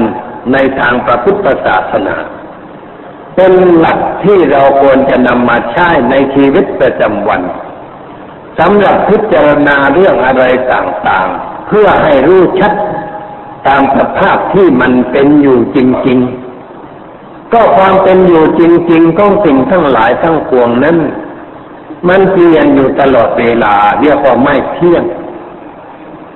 [0.53, 2.17] ในทางพระพุทธศาสนา
[3.37, 7.43] เป็นหลักที่เราควรจะนำมาใช้ในชีวิตประจำวัน
[8.59, 12.73] สำหรับพิจารณาเรื่องอะไรต่างๆ เพื่อให้รู้ชัด
[13.67, 16.19] ตามสภาพที่มันเป็นอยู่จริง
[16.87, 20.97] ๆ ก็ความเป็นอยู่จริงๆของสิ่งทั้งหลายทั้งปวงนั้น
[22.09, 25.05] มันเปลี่ยนอยู่ตลอดเวลาเรียกว่าไม่เที่ยง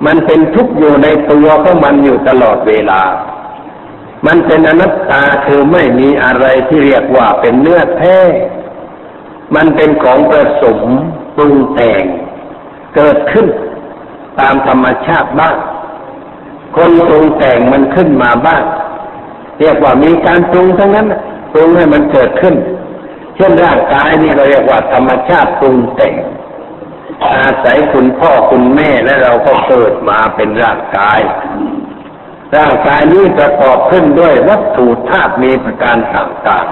[0.05, 3.01] มันเป็นทุกข์อยู่ในตัวของมันอยู่ตลอดเวลา
[4.27, 8.17] มันเป็นอนัตตาคือไม่มีอะไรที่เรียกว่าเป็นเนื้อแท้
[9.55, 10.79] มันเป็นของประสม
[11.35, 12.03] ปรุงแต่ง
[12.95, 13.47] เกิดขึ้น
[14.39, 15.55] ตามธรรมชาติบ้าง
[16.75, 18.63] คนปรุงแต่งมันขึ้นมาบ้าง
[19.59, 21.07] เรียกว่ามีการปรุงทั้งนั้น
[21.53, 22.55] ปรุงให้มันเกิดขึ้น
[23.35, 26.15] เช่นร่างกายนี่เราเรียกว่าธรรมชาติปรุงแต่ง
[27.35, 31.21] อาศัยคุณพ่อคุณแม่และเราก็เกิดมาเป็นร่างกาย
[32.57, 36.67] ร่างกายนี้ประกอบขึ้นด้วยวัตถุธาตุมีประการต่าง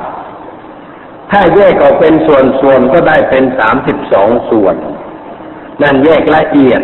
[0.63, 4.75] ๆถ้าแยกออกเป็นส่วนๆก็ได้เป็นสามสิบสองส่วน
[5.81, 6.81] นั่นแยกละเอียด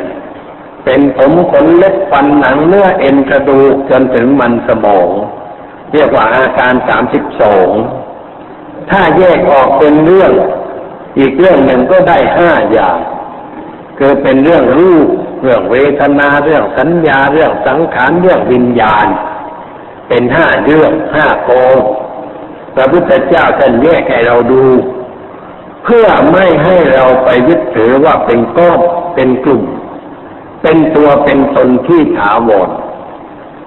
[0.85, 5.09] เป็นผมขนเล็บฟันหนังเนื้อเอ็นกระดูกจนถึงมันสมอง
[5.91, 7.69] เรียกว่าอาการสามสิบสอง
[8.89, 10.31] ถ้าแยกออกเป็นเรื่อง
[11.19, 12.99] อีกเรื่องหนึ่งก็ได้ห้าอย่าง
[13.97, 15.07] คือเป็นเรื่องรูป
[15.41, 19.07] เรื่องเวทนา เรื่องสัญญา เรื่องสังขาร เรื่องวิญญาณ
[20.07, 21.77] เป็นห้าเรื่องห้ากอง
[22.75, 24.65] พระพุทธเจ้าท่านแยกให้เราดู
[25.83, 28.79] เพื่อไม่ให้เราไปยึดถือว่าเป็นก้อน
[29.15, 29.63] เป็นกลุ่ม
[30.67, 32.69] เป็นตัวเป็นตนที่ถาวร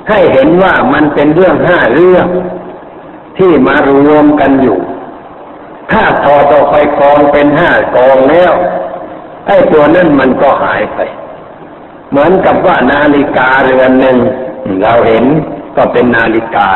[0.09, 2.27] ให้เห็นว่ามันเป็นเรื่องห้าเรื่อง
[3.39, 4.79] ที่มารวมกันอยู่
[5.93, 8.53] ถ้าถอดออกไปกองเป็นห้ากองแล้ว
[9.47, 11.01] ไอ้ตัวนั่นมันก็หายไป
[12.11, 14.19] เหมือนกับว่านาฬิกาเรือนหนึ่ง
[14.83, 15.25] เราเห็น
[15.77, 16.69] ก็เป็นนาฬิกา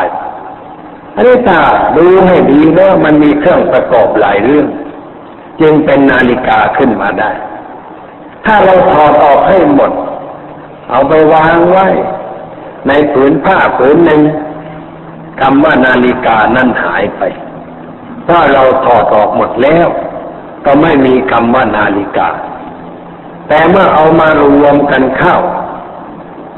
[1.15, 1.59] อันนี้ถ้า
[1.97, 4.67] ดูให้ดีแล้วมันมีเครื่องประกอบหลายเรื่อง
[5.61, 7.31] จึงเป็นนาฬิกาขึ้นมาได้
[8.45, 9.91] ถ้าเราถอดออกให้หมด
[10.93, 11.87] เอาไปวางไว้
[12.87, 14.21] ในผืนผ้าผืนหนึ่ง
[15.41, 17.21] คำว่านาฬิกานั่นหายไป
[18.27, 19.87] ถ้าเราถอดออกหมดแล้ว
[20.65, 22.29] ก็ไม่มีคำว่านาฬิกา
[23.47, 25.37] แต่เมื่อเอามารวมกันเข้า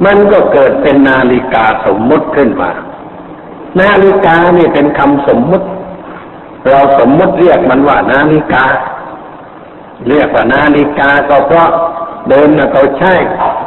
[0.05, 2.71] มันก็เกิดเป็นนาฬิกาสมมุติขึ้นมา
[3.81, 5.67] นาฬิกานี่เป็นคำสมมุติ
[6.69, 8.65] เราสมมุติเรียกมันว่านาฬิกา
[10.07, 11.69] เรียกว่านาฬิกาก็เพราะ
[12.29, 13.13] เดินเขาใช้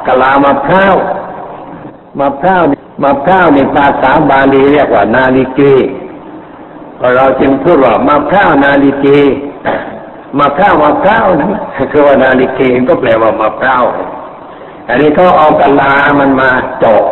[0.07, 0.95] กะลามะพร้าว
[2.21, 2.63] มะพร้าว
[3.03, 5.75] มะพร้าวในภาษาบาลีเรียกว่านาฬิกี
[7.17, 9.21] เราจึงพูดว่ามะพร้าวนาฬิกี
[10.39, 11.53] มะพร้าวมะพร้าวนั้น
[11.93, 13.85] คือว่านาฬิกีก็แปลว่ามะพร้าว
[14.89, 16.51] อันนี้เขาเอากะลามันมา
[16.85, 17.05] จก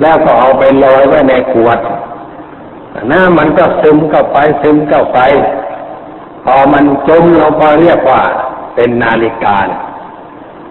[0.00, 1.78] แล้วก็เอาไปลอยไว้ในขวด
[3.10, 5.20] น้ำมันก็ซึมเข้าไปซึมเข้าไป
[6.44, 8.22] พอมันจมลงไปเรียกว่า
[8.74, 9.58] เป็นนาฬิกา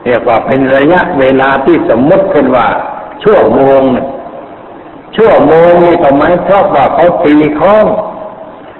[0.05, 2.67] เรียกว่าเป็นระยะเวลาที่สมมติขึ้นว่า
[3.23, 3.81] ชั่วโมง
[5.15, 7.85] ชั่วโมงนี่ก็หมเพราะว่าเขาตีข้อง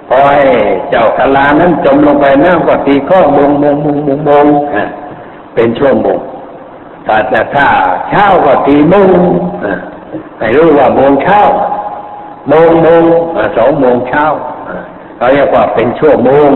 [0.08, 0.42] พอให้
[0.90, 4.46] เจ้ากะลานั้นจมลงไปน้ำก็ตีข้องมงมงมงมงมง
[5.54, 6.18] เป็นชั่วโมง
[7.04, 7.66] แต่ถ้า
[8.10, 9.10] เช้าก็ตีมง
[10.38, 11.42] ให้รู้ว่าโมงเช้า
[12.48, 13.02] โมงโมง
[13.56, 14.24] สองโมงเช้า
[15.16, 16.50] เขาเรียกว่าเป็นชั่วโมง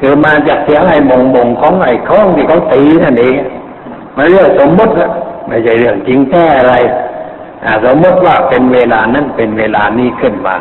[0.00, 3.36] คือมาจากเสียงไอ้มงมงของไอ้ข้องที่เขาตีนั่นเอง
[4.16, 4.92] มันเรื่องสมมติ
[5.46, 6.74] ไม่ใช่เรื่องจริงแท้อะไร
[7.84, 10.56] สมมติว่าเป็นเวลานั้นเป็นเวลานี้ขึ้นมา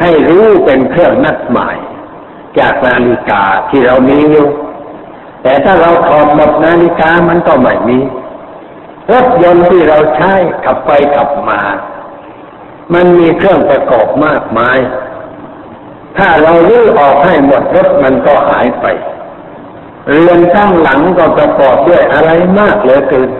[0.00, 1.76] ให้รู้เป็นเครื่องนัดหมาย
[2.58, 4.46] จากนาฬิกาที่เรามีอยู่
[5.42, 7.98] แต่ถ้าเราถอดหมดนาฬิกามันก็ไม่มี
[9.12, 10.32] รถยนต์ที่เราใช้
[10.64, 11.60] ขับไปขับมา
[12.94, 14.78] มันมีเครื่องประกอบมากมาย
[16.18, 18.86] ถ้าเราลื้อออกให้หมดรถมันก็หายไป
[20.10, 23.30] เรือนข้างหลังก็ประกอบด้วยอะไรมากเหลือเกิน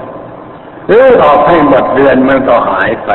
[0.90, 3.11] ลื้อออกให้หมดเรือนมันก็หายไป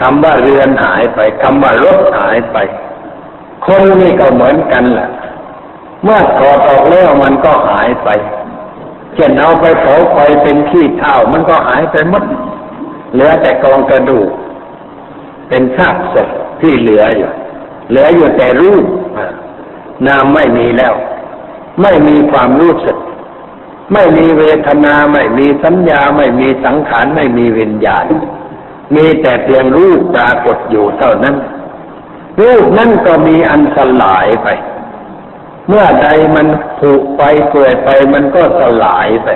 [0.00, 2.56] คำว่าเรือนหายไปคำว่ารถหายไป
[3.66, 5.10] คนนี่ก็เหมือนกันแหละ
[6.02, 8.08] เมื่อถอดออกแล้วมันก็หายไป
[9.14, 12.24] เช่นเอาไปเผาไฟเป็นขี้เถ้ามันก็หายไปหมด
[13.12, 14.28] เหลือแต่กองกระดูก
[15.48, 16.28] เป็นซากศพ
[16.60, 17.30] ที่เหลืออยู่
[17.88, 18.84] เหลืออยู่แต่รูป
[20.06, 20.94] นามไม่มีแล้ว
[21.82, 22.96] ไม่มีความรู้สึก
[23.92, 28.06] ไม่มีเวทนาไม่มีสัญญาไม่มีสังขารไม่มีวิญญาณ
[28.94, 31.36] มีแต่เพียงรูปปรากฏอยู่เท่านั้น
[32.40, 34.48] รูปนั่นก็มีอันสลายไป
[35.68, 36.46] เมื่อใดมัน
[36.78, 39.28] ผุไปเปื่อยไปมันก็สลายไป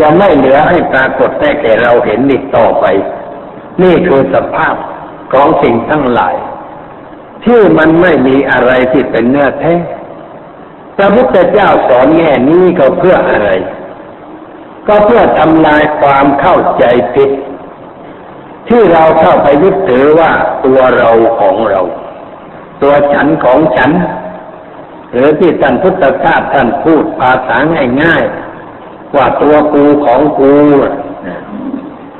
[0.00, 2.84] จะไม่เหลือให้ปรากฏได้แก่เราเห็นอีกต่อไป
[3.82, 4.74] นี่คือสภาพ
[5.32, 6.34] ของสิ่งทั้งหลาย
[7.46, 9.74] ที่มันไม่มีอะไรที่เป็นเนื้อแท้
[10.96, 13.50] พระพุทธเจ้าสอนแง่นี้ก็เพื่ออะไร
[14.88, 16.84] ก็เพื่อทำลายความเข้าใจ
[17.14, 17.30] ผิด
[18.68, 20.30] ที่เราเข้าไปยึดถือว่า
[20.64, 21.80] ตัวเราของเรา
[22.82, 23.90] ตัวฉันของฉัน
[25.12, 27.56] หรือที่ท่านพุทธทาสท่านพูดภาษา
[28.02, 30.54] ง่ายๆว่าตัวกูของกู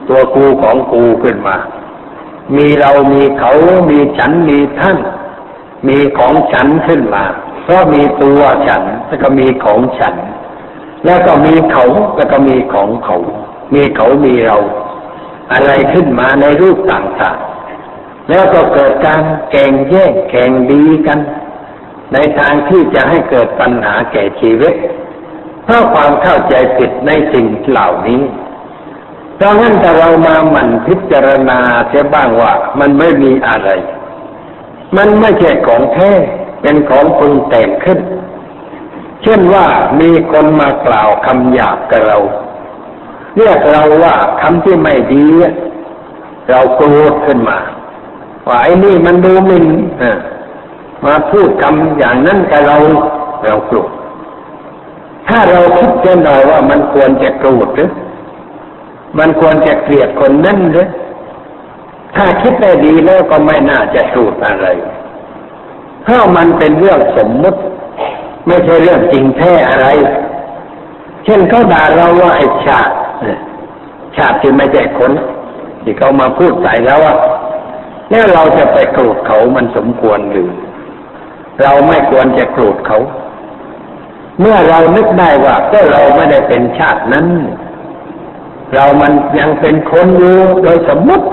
[0.08, 1.56] ตัวกูของกูขึ้นมา
[2.56, 3.52] มีเรามีเขา
[3.90, 4.96] มีฉัน มีท่าน
[5.88, 7.24] มีของฉันขึ้นมา
[7.64, 10.14] เพราะมีตัวฉันแล้วก็มีของฉัน
[11.04, 11.84] แล้วก็มีเขา
[12.16, 13.16] แล้วก็มีของเขา
[13.74, 14.58] มีเขามีเรา
[15.52, 21.18] อะไรขึ้นมาในรูปต่างๆ แล้วก็เกิดการแข่งแย่งแข่งดีกัน
[22.12, 24.74] ในทางที่จะให้เกิดปัญหาแก่ชีวิต
[25.64, 28.22] เพราะความเข้าใจผิดในสิ่งเหล่านี้
[29.36, 31.58] เพราะงั้นถ้าเรามาหมั่นพิจารณา
[31.88, 33.68] เสียบ้างว่ามันไม่มีอะไร
[34.96, 36.10] มันไม่ใช่ของแท้
[36.62, 37.98] เป็นของปรุงแต่งขึ้น
[39.22, 39.66] เช่นว่า
[40.00, 42.18] มีคนมากล่าวคำหยาบกับเรา
[43.36, 45.24] เรียกเราว่าคำที่ไม่ดี
[46.50, 47.58] เราโกรธขึ้นมา
[48.46, 49.66] ว่าไอ้นี่มันดูหมิน
[51.04, 52.76] มาพูดคำอย่างนั้นกับเรา
[53.44, 53.90] เราโกรธ
[55.28, 57.90] ถ้าเราคิดเสียหน่อยว่ามันควรจะโกรธหรือ
[59.18, 60.88] มันควรจะเกลียดคนนั้นหรือ
[62.16, 64.66] ถ้าคิดได้ดีแล้วก็ไม่น่าจะสูดอะไร
[66.02, 67.60] เพราะมันเป็นเรื่องสมมุติ
[68.46, 69.88] ไม่ใช่เรื่องจริงแท้อะไร
[71.24, 72.94] เช่นเขาด่าเราว่าไอ้ชาติ
[74.16, 75.12] ชาติที่ไม่ใช่คน
[75.82, 77.14] ที่เขามาพูดใส่แล้วว่า
[78.10, 80.50] แล้วเราจะไปโกรธเขามันสมควรหรือ
[81.62, 82.98] เราไม่ควรจะโกรธเขา
[84.40, 87.26] เมื่อเรานึกได้ว่าก็เราไม่ได้เป็นชาตินั้น
[88.74, 91.26] เรามันยังเป็นคนอยู่โดยสมมติ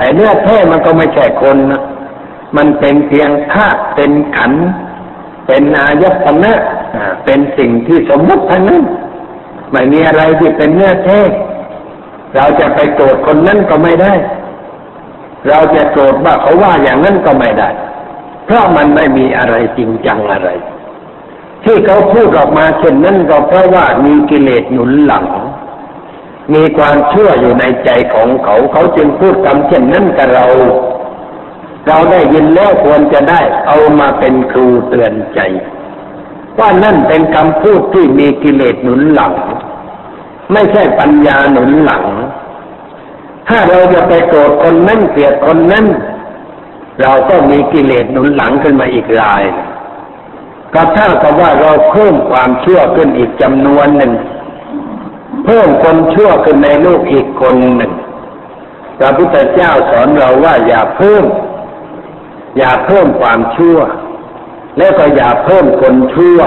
[0.00, 1.82] ไอ้เนื้อแท้มันก็ไม่ใช่คนนะ
[2.56, 4.52] มันเป็นเพียงธาตุเป็นขัน
[5.46, 6.52] เป็นอายตนะ
[7.24, 8.82] เป็นสิ่งที่สมมติทั้งนั้น
[9.72, 11.20] ไม่มีอะไรที่เป็นเนื้อแท้
[12.36, 14.12] เราจะไปโกรธคนนั้นก็ไม่ได้
[15.48, 17.68] เราจะโกรธว่าเขาว่าอย่างนั้นก็ไม่ได้
[18.46, 20.48] เพราะมันไม่มีอะไรจริงจังอะไร
[21.64, 25.24] ที่เขาพูดออกมาเช่นนั้นก็เพราะว่ามีกิเลสหนุนหลัง
[26.54, 30.46] มีความชั่วอยู่ในใจของเขา เขาจึงพูดคำเช่นนั้นกับเรา
[31.86, 35.40] เราได้ยินแล้วควรจะได้เอามาเป็นครูเตือนใจ
[36.58, 39.32] ว่านั่นเป็นคำพูดที่มีกิเลสหนุนหลัง
[40.52, 42.04] ไม่ใช่ปัญญาหนุนหลัง
[43.48, 45.86] ถ้าเราจะไปโกรธคนนั้นเกลียดคนนั้น
[47.00, 49.42] เราก็มีกิเลสหนุนหลังขึ้นมาอีกราย
[50.74, 54.12] ก็เท่ากับว่าเราเพิ่มความเชั่วขึ้นอีกจำนวนหนึ่ง
[55.44, 57.92] เพิ่มคนชั่วขึ้นในลูกอีกคนหนึ่ง
[58.98, 61.24] พระพุทธเจ้าสอนเราว่าอย่าเพิ่ม
[62.58, 63.78] อย่าเพิ่มความชั่ว
[64.78, 66.38] แล้วก็อย่าเพิ่มคนชั่ว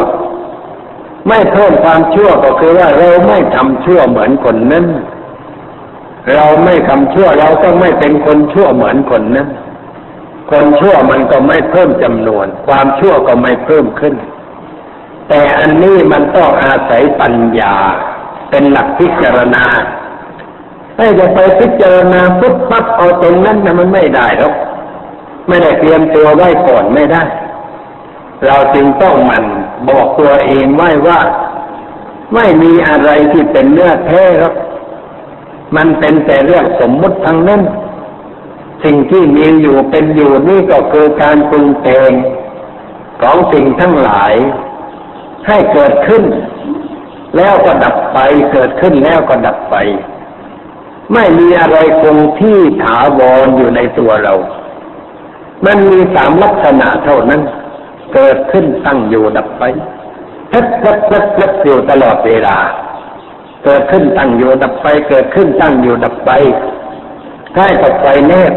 [1.28, 4.86] ไม่เพิ่มความชั่วก็คือว่าเราไม่ทำชั่วเหมือนคนนั้น
[6.34, 9.48] เราไม่ทำชั่วเราก็ไม่เป็นคนชั่วเหมือนคนนั้น
[10.52, 14.16] คนชั่วมันก็ไม่เพิ่มจำนวน ความชั่วก็ไม่เพิ่มขึ้น
[15.30, 17.76] แต่อันนี้มันต้องอาศัยปัญญา
[18.54, 19.66] เป็นหลักพิจารณา
[20.98, 24.54] ถ้าจะไปพิจารณาปุ๊บปั๊บเอาตรงนั้นนะมันไม่ได้หรอก
[25.48, 27.24] ไม่ได้เตรียมตัวไว้ก่อนไม่ได้
[28.46, 29.44] เราจึงต้องมัน
[29.90, 31.20] บอกตัวเองไว้ว่า
[32.34, 34.56] ไม่มีอะไรที่เป็นเนื้อแท้หรอก
[35.76, 37.62] มันเป็นแต่เรื่องสมมุติทั้งนั้น
[38.84, 42.12] สิ่งที่มีอยู่เป็นอยู่นี่ก็คือการปรุงแต่ง
[43.22, 44.34] ของสิ่งทั้งหลาย
[45.48, 46.24] ให้เกิดขึ้น
[47.38, 48.20] แล้วก็ดับไป
[48.52, 49.76] เกิดขึ้นแล้วก็ดับไป
[51.14, 54.34] ไม่มีอะไรคงที่ถาวรอยู่ในตัวเรา
[55.66, 57.42] มันมีสามลักษณะเท่านั้น
[58.14, 59.64] เกิดขึ้นตั้งอยู่ดับไป
[60.52, 62.58] พัดพัดพัดพัดอยู่ตลอดเวลา
[63.64, 66.32] เกิดขึ้นตั้งอยู่ดับไป เกิดขึ้นตั้งอยู่ดับไป
[67.54, 68.54] ใกล้กับไฟแนบ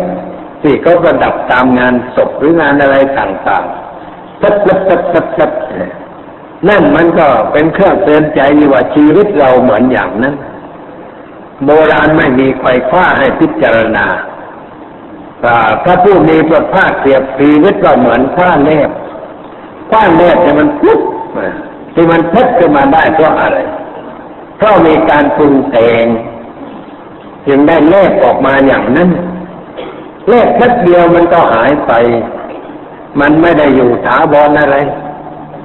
[0.62, 5.50] ที่เขาประดับตามงานศพหรืองานอะไรต่างๆพัดพัดพัดพัดพัด
[6.68, 8.40] นั่นมันก็เป็นเครื่องเตือนใจ
[8.72, 10.34] ว่าชีวิตเราเหมือนอย่างนั้น
[11.64, 14.06] โบราณไม่มีใครคว้าให้พิจารณา
[15.84, 18.90] ถ้าผู้มีประภาคเสียบชีวิตก็เหมือนคว้าแนบ
[19.90, 21.00] คว้าแนบที่มันปุ๊บ
[21.94, 23.58] ที่มันพัดขึ้นมาได้เพราะอะไร
[24.56, 26.06] เพราะมีการปรุงแต่ง
[27.46, 29.10] จึงได้แลกออกมาอย่างนั้น
[30.28, 31.92] แลกพัดเดียวมันก็หายไป
[33.20, 34.76] มันไม่ได้อยู่ถาวรอะไร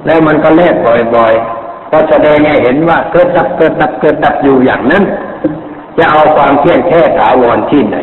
[0.06, 0.74] แล้วมันก็แลก
[1.16, 5.04] บ่อยๆก็แสดงให้เห็นว่าเกิดดับเกิดดับเกิดดับอยู่อย่างนั้น
[5.98, 7.96] จะเอาความเที่ยงแค่ถาวรที่ไหน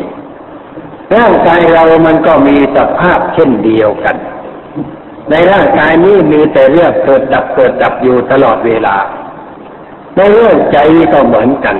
[1.16, 4.16] ร่างกายเรามันก็มีสภาพเช่นเดียวกัน
[5.30, 8.96] ในร่างกายนี้มีแต่เรื่องเกิดดับเกิดดับอยู่ตลอดเวลา
[10.16, 10.78] ในเรื่องใจ
[11.12, 11.76] ก็เหมือนกัน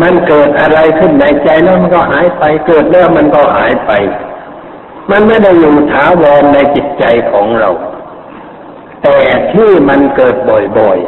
[0.00, 3.92] มันเกิดอะไรขึ้นในใจแล้วมันก็หายไป เกิดแล้วมันก็หายไป
[5.10, 7.70] มันไม่ได้อยู่ถาวรในจิตใจของเรา
[9.02, 9.18] แต่
[9.52, 10.36] ที่มันเกิด
[10.78, 10.98] บ่อย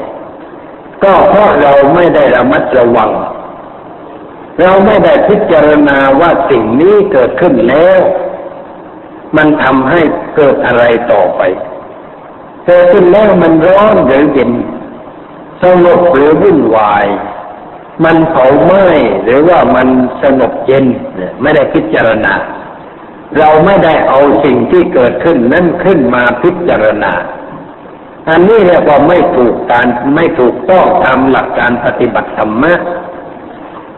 [0.46, 3.10] ๆ ก็เพราะเราไม่ได้ระมัดระวัง
[4.60, 8.00] เราไม่ได้พิจารณาว่าสิ่งนี้เกิดขึ้นแล้ว
[9.36, 10.00] มันทำให้
[10.36, 11.40] เกิดอะไรต่อไป
[12.66, 14.52] เกิดขึ้นแล้วมันร้อนหรือเย็น
[15.62, 17.06] สงบหรือวุ่นวาย
[18.04, 18.84] มันเผาไหม้
[19.24, 19.88] หรือว่ามัน
[20.22, 20.86] สงบเย็น
[21.42, 22.34] ไม่ได้พิจารณา
[23.38, 27.12] เราไม่ได้เอาสิ่งที่เกิดขึ้นนั้นขึ้นมาพิจารณา
[28.28, 32.74] อันนี้เรียกว่าไม่ถูกการไม่ถูกต้องตามหลักการปฏิบัติธรรมะ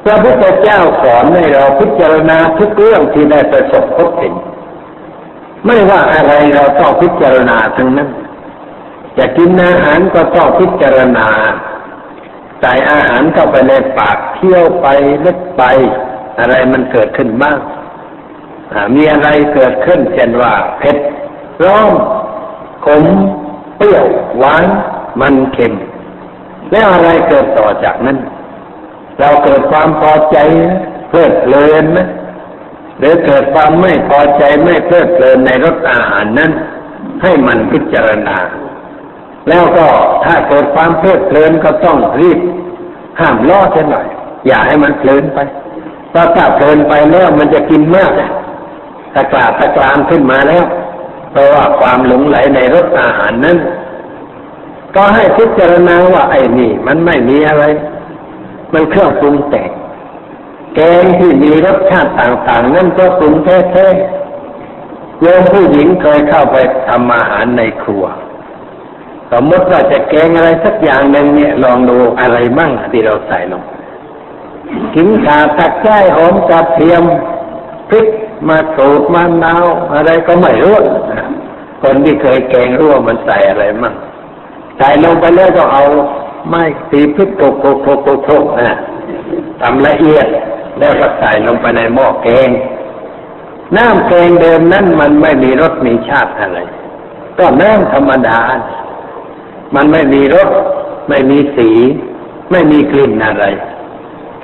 [0.04, 4.34] พระพุทธเจ้าสอนให้เราพิจารณาทุกเรื่องที่ได้ประสบพบเห็น
[5.66, 8.10] ไม่ว่าอะไรเราต้องพิจารณาทั้งนั้น
[9.18, 11.28] จะกินอาหารก็ต้องพิจารณา
[12.60, 14.86] ใส่อาหารเข้าไปในปากเที่ยวไป
[15.20, 15.62] เล็กไป
[16.38, 17.58] อะไรมันเกิดขึ้นบ้าง
[18.94, 20.96] มีอะไรเกิดขึ้นเช่นว่าเผ็ด
[21.64, 21.90] ร้อน
[22.86, 23.04] ขม
[23.76, 24.04] เปรี้ยว
[24.38, 24.64] หวาน
[25.20, 25.72] มันเค็ม
[26.72, 28.18] แล้วอะไรเกิดต่อจากนั้น
[29.20, 30.38] เราเกิดความพอใจ
[31.08, 32.00] เพลิดเพลินไหม
[32.98, 36.52] หรือเกิดความไม่พอใจไม่เพลิดเพลินในรสอาหารนั้น
[37.22, 38.38] ให้มันพิจารณา
[39.48, 39.86] แล้วก็
[40.24, 42.38] ถ้าเกิดความเพลิดเพลินก็ต้องรีบ
[43.20, 44.06] ห้ามล่อเสียหน่อย
[44.46, 45.38] อย่าให้มันเพลินไป
[46.10, 48.10] เพราะถ้าเพลินไปแล้วมันจะกินมาก
[49.14, 50.64] ตะกลาตะกรามขึ้นมาแล้ว
[51.38, 53.58] ราะว่าความหลงไหลในรสอาหารนั้น
[54.94, 57.64] ก็ให้พิจารณาว่าไอ้นี่ มันไม่มีอะไร
[58.72, 59.70] มันเครื่องปรุงแต่ง
[60.74, 66.56] แกงที่มีรสชาติต่าง ๆ นั่นก็ปรุงแท้ๆโยมผู้หญิงเคยเข้าไป
[66.88, 68.04] ทำอาหารในครัว
[69.32, 73.62] สมมติว่าจะแกงอะไรสักอย่างหนึ่งเนี่ย ลองดูอะไรมั่งที่เราใส่ลง
[74.94, 77.02] ขิงขาตักไส้หอมกระเทียม
[77.88, 78.06] พริก
[78.48, 80.78] มาโขดมานาวอะไรก็ไม่รู้
[81.86, 83.94] คนที่เคยแกงรู้ว่ามันใส่อะไรมั่ง
[84.78, 85.84] ใส่ลงไปแล้วก็เอา
[86.48, 88.30] ไม้ตีพริกโกโกโกโกโก
[88.60, 88.78] นะ
[89.60, 90.26] ทำละเอียด
[90.78, 92.48] แล้วก็ใส่ลงไปในหม้อแกง
[93.76, 96.58] น้ำแกงเดิมนั้นมันไม่มีรสมีชาติอะไร
[97.38, 98.38] ก็น้ำธรรมดา
[99.74, 100.48] มันไม่มีรส
[101.08, 101.70] ไม่มีสี
[102.50, 103.44] ไม่มีกลิ่นอะไร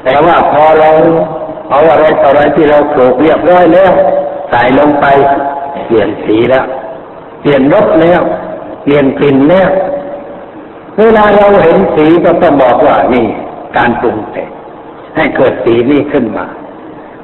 [0.04, 0.90] แต่ว่าพอเรา
[1.70, 3.92] เอาอะไรต่ออะไรที่เราโขลกเรียบร้อยแล้ว
[4.50, 5.06] ใส่ลงไป
[5.86, 6.64] เปลี่ยนสีแล้ว
[7.42, 8.22] เปลี่ยนรสแล้ว
[8.82, 9.70] เปลี่ยนกลิ่นแล้ว
[10.98, 13.26] เวลาเราเห็นสีก็ต้องบอกว่านี่
[13.76, 14.48] การปรุงแต่ง
[15.16, 16.46] ให้เกิดสีนี้ขึ้นมา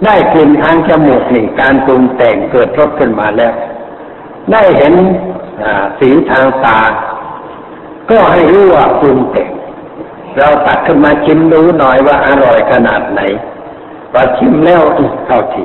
[0.04, 3.52] ได้กลิ่นทางจมูกนี่การปรุงแต่งเกิดรสขึ้นมาแล้ว
[4.52, 4.94] ได้เห็น
[6.00, 6.80] สีทางตา
[8.10, 9.50] ก็ให้รู้ว่าปรุงแต่ง
[10.38, 13.20] เราตัดขึ้นมาชิมดูหน่อยว่าอร่อยขนาดไหน
[14.12, 14.82] พอชิมแล้ว
[15.26, 15.64] เข้าที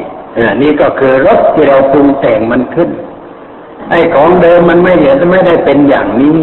[0.61, 2.89] นี่ก็คือรสที่เราปรุงแต่งมันขึ้น
[3.89, 6.39] ไอ้ของเดิมมันไม่เหลือไม่ได้เป็นอย่างนี้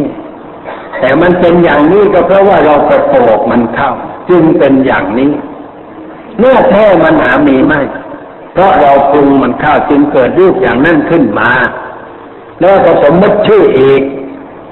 [1.00, 3.14] แต่มันเป็นอย่างนี้ก็เพราะว่าเราประโบ
[3.50, 3.90] มันเข้า
[4.28, 5.32] จึงเป็นอย่างนี้
[6.38, 7.80] เมื่อแท้มันหามีไม่
[8.52, 11.50] เพราะเราปรุงมันเข้าจึงเกิดรูปอย่างนั้นขึ้นมา
[12.60, 14.02] แล้วก็สมมติชื่ออีก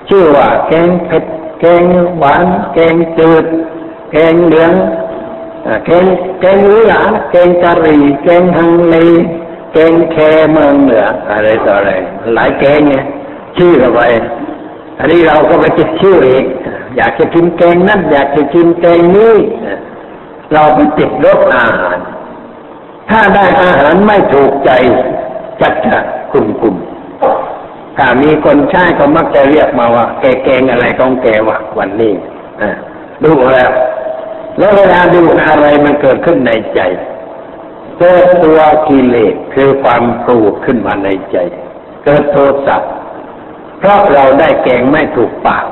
[0.08, 1.24] ชื่อว่า แกงเผ็ด
[1.60, 1.84] แกง
[2.18, 2.44] หวาน
[2.74, 3.44] แกงจืด
[4.12, 4.72] แกงเหลือง
[5.86, 6.04] แกง
[6.40, 8.96] แกงหลาแกงกะหรี่ แกงฮังเล
[9.78, 10.16] กงแค
[10.52, 11.92] เมืองเหนืออะไรต่ออะไร
[12.34, 13.04] หลายแกงเนี่ย
[13.56, 14.00] ชื่อเข้าไป
[14.98, 16.44] อันนี้เราก็ไปคิดชื่ออีก
[16.96, 19.34] อยากจะกินแกงนั่นอยากจะกินแกงนี้
[20.52, 21.98] เราไปติดรสอาหาร
[23.10, 24.70] ถ้าได้อาหารไม่ถูกใจ
[25.60, 25.98] จัดจะ
[26.32, 26.74] คุมคุม
[27.96, 32.12] ถ้ามีคนใช้ก็มักจะเรียกมาว่า แกแกงอะไรของแกวะวันนี้
[33.24, 33.70] ดูแล้ว
[34.58, 36.80] แล้วเวลาดูอะไรมันเกิดขึ้นในใจ
[37.98, 41.36] เกิดตัวกิเลสคือความโกรธขึ้นมาในใจ
[42.04, 42.36] เกิดโท
[42.66, 42.76] สะ
[43.78, 45.66] เพราะเราได้แกงไม่ถูกปาก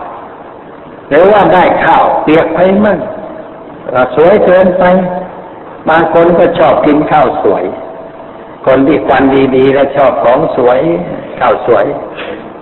[1.09, 2.99] หรือว่าได้ข้าวเปียกไปมั่ง
[4.16, 4.85] สวยเกินไป
[5.89, 7.64] บางคนก็ชอบกินข้าวสวย
[8.66, 9.22] คนที่ควัน
[9.57, 10.81] ดีๆ แล้วชอบของสวย
[11.41, 11.85] ข้าวสวย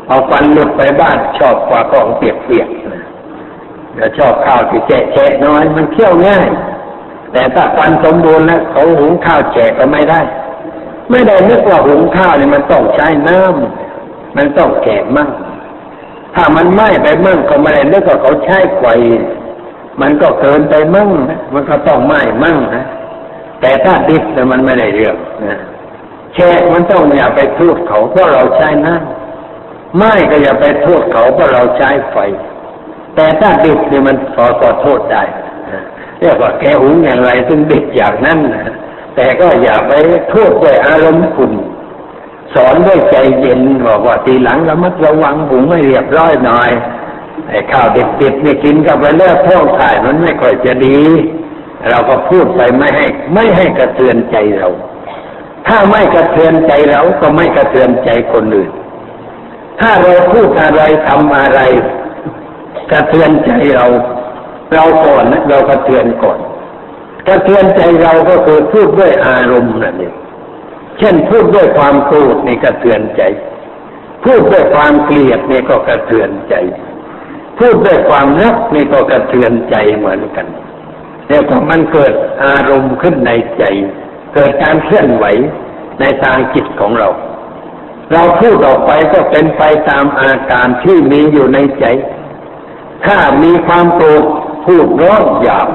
[0.09, 6.49] เอาควันหลุดไปบ้านชอบกว่าของเปียกๆจะชอบข้าวที่แฉะๆน้อยมันเคี่ยวง่าย
[7.35, 10.21] แต่ถ้าควันสมบูรณ์แล้วเขาหุงข้าวแฉะก็ไม่ได้
[11.11, 15.31] ไม่ได้นึกว่าหุงข้าวเนี่ยมันต้องใช้น้ำมันต้องแกะมั่ง
[16.35, 18.85] ถ้ามันไหม้ไปมั่งก็ไม่ได้นึกว่าเขาใช้ไฟ
[20.01, 22.85] มันก็เกินไปมั่งนะมันก็ต้องไหม้มั่งนะ
[23.61, 25.17] แต่ถ้าดิบเนี่ยมันไม่ได้เรื่อง
[25.49, 25.59] นะ
[26.35, 32.17] แช่มันต้องอย่าไปโทษเขาเพราะเราใช้น้ำไหม้ก็อย่าไปโทษเขาเพราะเราใช้ไฟ
[33.17, 35.23] แต่ถ้าดิบเนี่ยมันขอขอโทษได้
[36.21, 38.67] เรียกว่าแกหุงอย่างไรซึ่งดิบอย่างนั้นนะ
[39.17, 39.93] แต่ก็อย่าไป
[40.31, 41.53] โทษด้วยอารมณ์ขุ่น
[42.55, 46.71] สอนด้วยใจเย็นบอกว่าทีหลังระมัดระวังหุงให้เรียบร้อยหน่อย
[47.49, 50.99] ไอ้ข้าวเดิบๆนี่กินกับไปเลือท้องถ่ายมันไม่ค่อยจะดี
[51.89, 54.69] เราก็พูดไปไม่ให้ ไม่ให้กระเทือนใจเรา
[55.67, 58.71] ถ้าไม่กระเทือนใจเราก็ไม่กระเทือนใจคนอื่น
[59.81, 61.61] ถ้าเราพูดอะไรทำอะไร
[62.91, 63.87] กระเทือนใจเรา
[64.75, 66.39] เราก่อนเรากระเทือนก่อน
[67.29, 70.15] กระเทือนใจเราก็คือพูดด้วยอารมณ์นั่นเอง
[70.99, 73.23] เช่นพูดด้วยความโกรธนี่กระเทือนใจ
[74.25, 76.55] พูดด้วยความเกลียดนี่ก็กระเทือนใจ
[77.59, 80.47] พูดด้วยความรักนี่ก็กระเทือนใจเหมือนกัน
[81.27, 82.13] แต่พอมันเกิด
[82.45, 83.65] อารมณ์ขึ้นในใจ
[84.35, 85.25] เกิดการเคลื่อนไหว
[86.01, 87.09] ในทางจิตของเรา
[88.13, 91.85] เราพูดออกไปก็เป็นไปตามอาการที่มีอยู่ในใจ
[93.07, 94.25] ถ้ามีความโกรธ
[94.65, 95.69] พูดร้อนหยาบ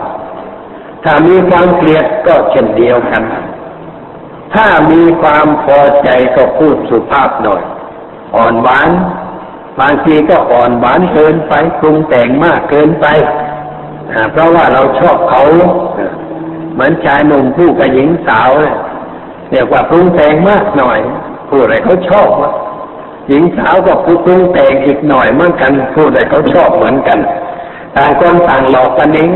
[1.03, 3.23] ถ้ามีความเกลียดก็เช่นเดียวกัน
[4.53, 7.63] ถ้ามีความพอใจก็พูดสุภาพหน่อย
[8.35, 8.89] อ่อนหวาน
[9.79, 13.05] บางทีก็อ่อนหวานเกินไปปรุงแต่งมากเกินไป
[14.31, 15.43] เพราะว่าเราชอบเขา
[16.73, 18.49] เหมือนชายหนุ่มผู้กับหญิงสาว
[19.51, 20.99] เรียกว่าปรุงแต่งมากหน่อย
[21.49, 22.29] ผู้ใดเขาชอบ
[23.29, 27.19] หญิงสาวก็ปรุงแต่งอีกหน่อยเหมือนกันผู้ใดเขาชอบเหมือนกัน
[27.95, 29.29] ต่างคนต่างหลอกกันเอง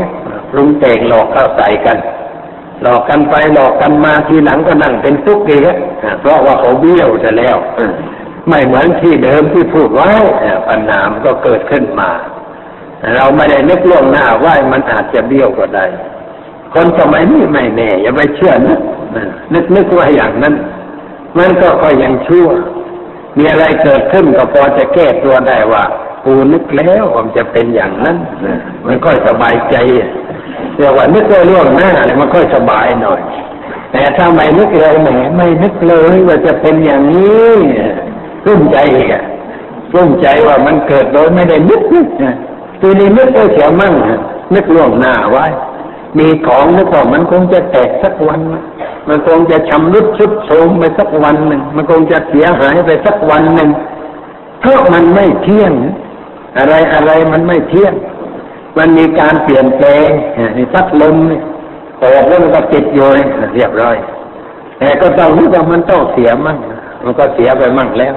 [0.56, 1.98] รุงแต่งหลอกเข้าใส่กัน
[2.82, 5.62] หลอกกันไปหลอกกันมาทีหลังก็นั่งเป็นทุกข์อีก
[6.20, 7.56] เพราะว่าเขาเบี้ยวจะแล้ว
[8.48, 10.10] ไม่เหมือนที่เดิมที่พูดไว้
[10.68, 12.10] ปัญหามก็เกิดขึ้นมา
[13.16, 15.86] เราไม่ได้นึกล่วงหน้าว่ามันอาจจะเบี้ยวก็ได้
[16.74, 18.78] คนสมัยนี้ไม่แน่ อย่าไปเชื่อนะ
[19.52, 20.54] นึกนึกว่าอย่างนั้น
[21.38, 22.48] มันก็ก็ยังชั่ว
[23.36, 25.84] มีอะไรเกิดขึ้นก็พอจะแก้ตัวได้ว่า
[26.24, 28.16] กูนึกแล้วว่ามันจะเป็นอย่างนั้น
[28.86, 29.76] มันก็สบายใจ
[30.76, 33.20] เรียกว่านึกล่วงหน้าเนี่ยมันก็สบายหน่อย
[33.92, 37.52] แต่ถ้าไม่นึกเลยแหมไม่นึกเลยว่าจะเป็นอย่างนี้
[38.46, 39.24] รุ่มใจอีกอะ
[39.94, 42.08] รุ่มใจว่ามันเกิดโดยไม่ได้นึกนึก
[42.80, 43.94] ทีนี้นึกก็เสียมั่ง
[44.54, 45.46] นึกล่วงหน้าไว้
[46.18, 48.40] มีของนึกว่ามันคงจะแตกสักวัน
[49.08, 53.70] มันคงจะชำรุดชุดโทรมไปสักวันหนึ่งมันคงจะเสียหายไปสักวันหนึ่ง
[54.60, 55.72] เพราะมันไม่เที่ยง
[56.58, 57.94] อะไรอะไรมันไม่เที่ยง
[58.78, 60.08] มันมีการเปลี่ยนแปลง
[60.56, 61.40] นี่พัดลมนี่
[62.02, 63.06] ออกแล้วมันก็ติดอยู่
[63.54, 63.96] เรียบร้อย
[64.78, 66.58] แต่ก็ต้องรู้ว่ามันต้องเสียมั่ง
[67.04, 68.14] มันก็เสียไปมั่งแล้ว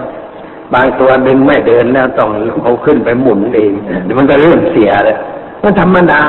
[0.74, 2.30] บางตัวดึงไม่เดินแล้วต้อง
[2.64, 3.72] เอาขึ้นไปหมุนเอง
[4.18, 5.20] มันก็เริ่มเสียแล้ว
[5.64, 6.22] มันธรรมดา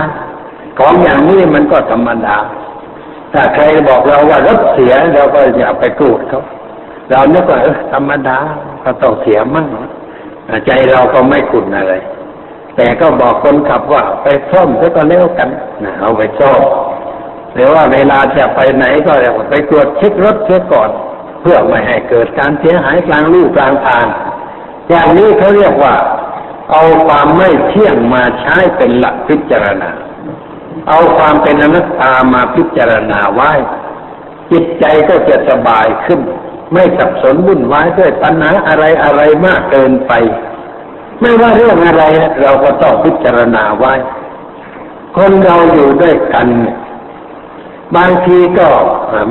[0.79, 2.37] ของอย่างนี้มันก็ธรรมดา
[3.33, 6.43] ถ้าใครบอกเราว่ารถเสียเราก็อย่าไปโกรธเขา
[7.11, 7.59] เรานึกว่า
[7.93, 8.39] ธรรมดา
[8.85, 9.67] ก็ต้องเสียมั่ง
[10.67, 11.95] ใจเราก็ไม่ขุนอะไร
[12.77, 15.49] แต่ก็บอกคนขับว่าไปซ่อมซะก็แล้วกัน
[15.85, 16.61] นะเอาไปซ่อม
[17.55, 19.13] หรือว่าเวลาจะไปไหนก็
[19.51, 20.91] ไปตรวจเช็ครถเสียก่อน
[21.41, 24.07] เพื่อไม่ให้เกิดการเสียหายกลางลู่กลางทาง
[24.91, 25.95] อย่างนี้เขาเรียกว่า
[26.71, 29.91] เอาความไม่เที่ยงมาใช้เป็นหลักพิจารณา
[30.89, 33.53] เอาความเป็นอนัตตามาพิจารณาไว้
[34.51, 36.21] จิตใจก็จะสบายขึ้น
[36.73, 40.13] ไม่สับสนวุ่นวายด้วยปัญหาอะไรอะไรมากเกินไป
[41.21, 42.05] ไม่ว่าเรื่องอะไร
[42.43, 43.95] เราก็ต้องพิจารณาไว้
[45.17, 46.49] คนเราอยู่ด้วยกัน
[47.97, 48.69] บางทีก็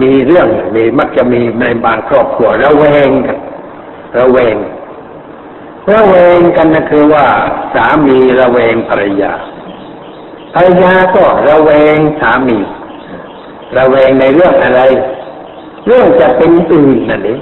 [0.01, 3.37] มีเรื่องมีมักจะมีในบางครอบครัวระแวงกัน
[4.17, 4.55] ระแวง
[5.93, 7.25] ระแวงกันนะคือว่า
[7.73, 9.33] สามีระแวงภรรยา
[10.53, 12.59] ภรรยาก็ระแวงสามี
[13.77, 14.81] ระแวงในเรื่องอะไร
[15.87, 17.41] เรื่องจะเป็นอื่นนั่นเอง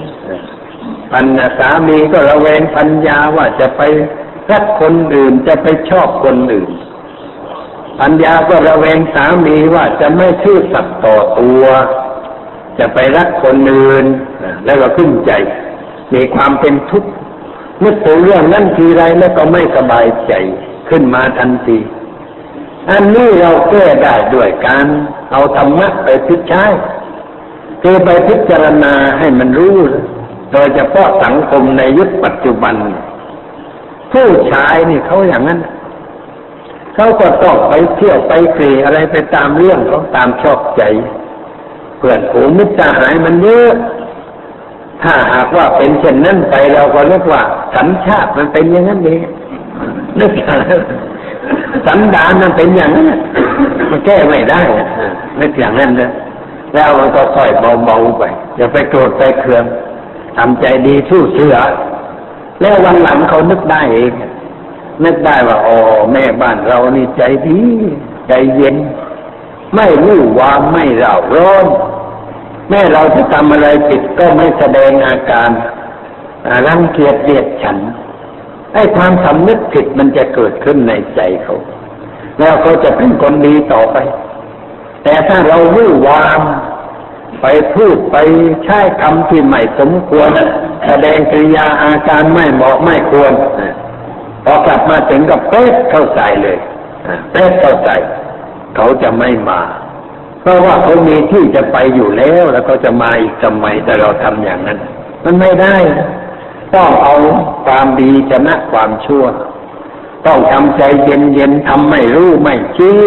[1.12, 1.26] พัน
[1.58, 3.82] สามีก็ระแวงพัญญาว่าจะไป
[4.50, 6.70] รักคนอื่นจะไปชอบคนอื่น
[8.00, 11.64] พัญญาก็ระแวงสามีว่าจะไม่ชื่อสัตว์ต่อตัว
[12.78, 14.04] จะไปรักคนอื่น
[14.64, 15.32] แล้วก็ขึ้นใจ
[16.14, 17.10] มีความเป็นทุกข์
[17.84, 20.32] นึกถึงเรื่องนั้นทีไรแล้วก็ไม่สบายใจ
[20.88, 21.78] ขึ้นมาทันที
[22.90, 24.86] อันนี้เราแก้ได้ด้วยการ
[25.30, 26.95] เอาธรรมะไปพิจารณา
[27.88, 29.76] คือไปพิจารณาให้มันรู้
[30.52, 32.74] โดยเฉพาะสังคมในยุคปัจจุบัน
[34.12, 35.60] ผู้ชายนี่เขาอย่างนั้น
[36.94, 40.82] เขาก็ต้องไปเที่ยวไปเกรีอะไรไปตามเรื่องเขาตามชอบใจ
[41.98, 43.74] เพื่อนผูมิตรหายมันเยอะ
[45.02, 47.42] ถ้าหากว่าเป็นเช่นนั้นไปเราก็เรียกว่า
[47.74, 49.20] สัญชาติมันเป็นอย่างนั้นเอง
[50.20, 50.32] นึก
[51.86, 53.06] สันดานมันเป็นอย่างนั้น
[53.90, 54.60] มันแก้ไม่ได้
[55.40, 56.12] นึกอย่างนั้นนะ
[56.76, 57.50] แล้วมันก็ค่อย
[57.84, 58.22] เบาๆไป
[58.56, 59.64] อย่าไปโกรธไปเคือง
[60.36, 61.56] ทำใจดีสู้เสือ
[62.60, 64.12] แล้ววันหลังเขานึกได้เอง
[65.04, 65.78] นึกได้ว่าอ๋อ
[66.12, 67.60] แม่บ้านเรานี่ใจดี
[68.28, 68.76] ใจเย็น
[69.76, 71.66] ไม่รู้ว่าไม่เร่าร้อน
[72.70, 75.50] แม่เราจะทำอะไรผิดก็ไม่แสดงอาการ
[76.66, 77.76] รังเกียจเดียดฉัน
[78.74, 81.56] ให้ความสำนึกผิดมันจะเกิดขึ้นในใจเขา
[82.38, 83.96] แล้วเขาจะเป็นคนดีต่อไป
[85.06, 86.40] แต่ถ้าเราวู่วาม
[87.42, 88.16] ไปพูดไป
[88.64, 90.28] ใช้คำที่ไม่สมควร
[90.86, 93.32] แสดงกิริยาอาการไม่เหมาะไม่ควร
[94.44, 96.58] พอกลับมาถึงกับเป๊ะเข้าใส่เลย
[97.32, 97.96] เป๊ะเข้าใส่
[98.76, 99.60] เขาจะไม่มา
[100.40, 104.78] เพราะว่าเขามีที่จะไปอยู่แล้ว แล้วก็จะมาอีกทำไมแต่เราทำอย่างนั้น
[105.24, 105.76] มันไม่ได้
[106.74, 107.14] ต้องเอา
[107.66, 109.24] ความดีชนะความชั่ว
[110.26, 113.02] ต้องทำใจเย็นๆทำไม่รู้ไม่ชี้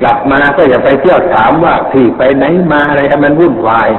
[0.00, 3.90] กลับมาก็อย่าไปเที่ยวถามว่าพี่ไปไหนมาอะไรให้มันวุ่นวาย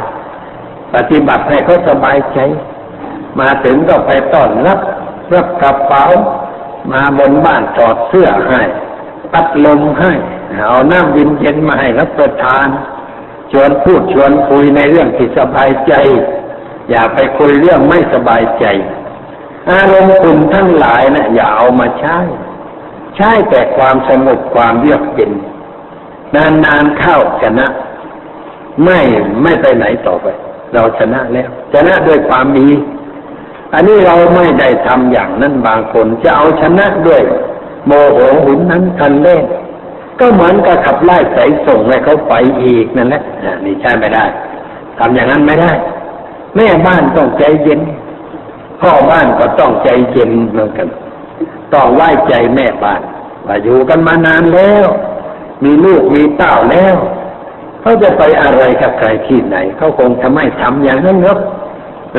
[0.93, 2.39] ปฏิบัติให้เขาสบายใจ
[3.39, 4.79] มาถึงก็ไปต้อนรับ
[5.33, 6.05] รับกระเป๋า
[6.91, 8.61] มาบนบ้านถอดเสื้อให้
[9.33, 10.13] ปัดลมให้
[10.67, 12.67] เอาน้ำเย็นมาให้รับประทาน
[13.51, 15.93] ชวนพูดชวนคุยในเรื่องที่สบายใจ
[16.89, 18.65] อย่าไปคุยเรื่องไม่สบายใจ
[19.71, 22.17] อารมณ์คุณทั้งหลายนะอย่าเอามาใช้
[23.15, 25.31] ใช้แต่ความสงบความเยือกเย็น
[26.35, 27.67] นานๆเข้าชนะ
[28.83, 28.99] ไม่
[29.43, 30.27] ไม่ไปไหนต่อไป
[30.73, 32.69] เราชนะแล้วชนะด้วยความดี
[33.73, 37.21] อันนี้เราไม่ได้ทำอย่างนั้นบางคนจะเอาชนะด้วย
[37.85, 39.43] โมโหหุนนั้นทันเล่น
[40.19, 43.21] ก็เหมือนกับขับไล่สายส่งให้เขาไปอีกนั่นแหละ
[43.65, 44.25] นี่ใช่ไม่ได้
[44.99, 45.71] ทำอย่างนั้นไม่ได้
[46.55, 47.79] แม่บ้านต้องใจเย็น
[48.81, 50.87] พ่อบ้านก็ต้องใจเย็นเหมือนกัน
[51.73, 53.01] ต้องไว้ใจแม่บ้าน
[53.47, 54.87] ว่าอยู่กันมานานแล้ว
[55.63, 56.95] มีลูกมีเต้าแล้ว
[57.81, 61.39] เขาจะไปอะไรกับใครที่ไหนเขาคงจะไม่ทำอย่างนั้นหรอก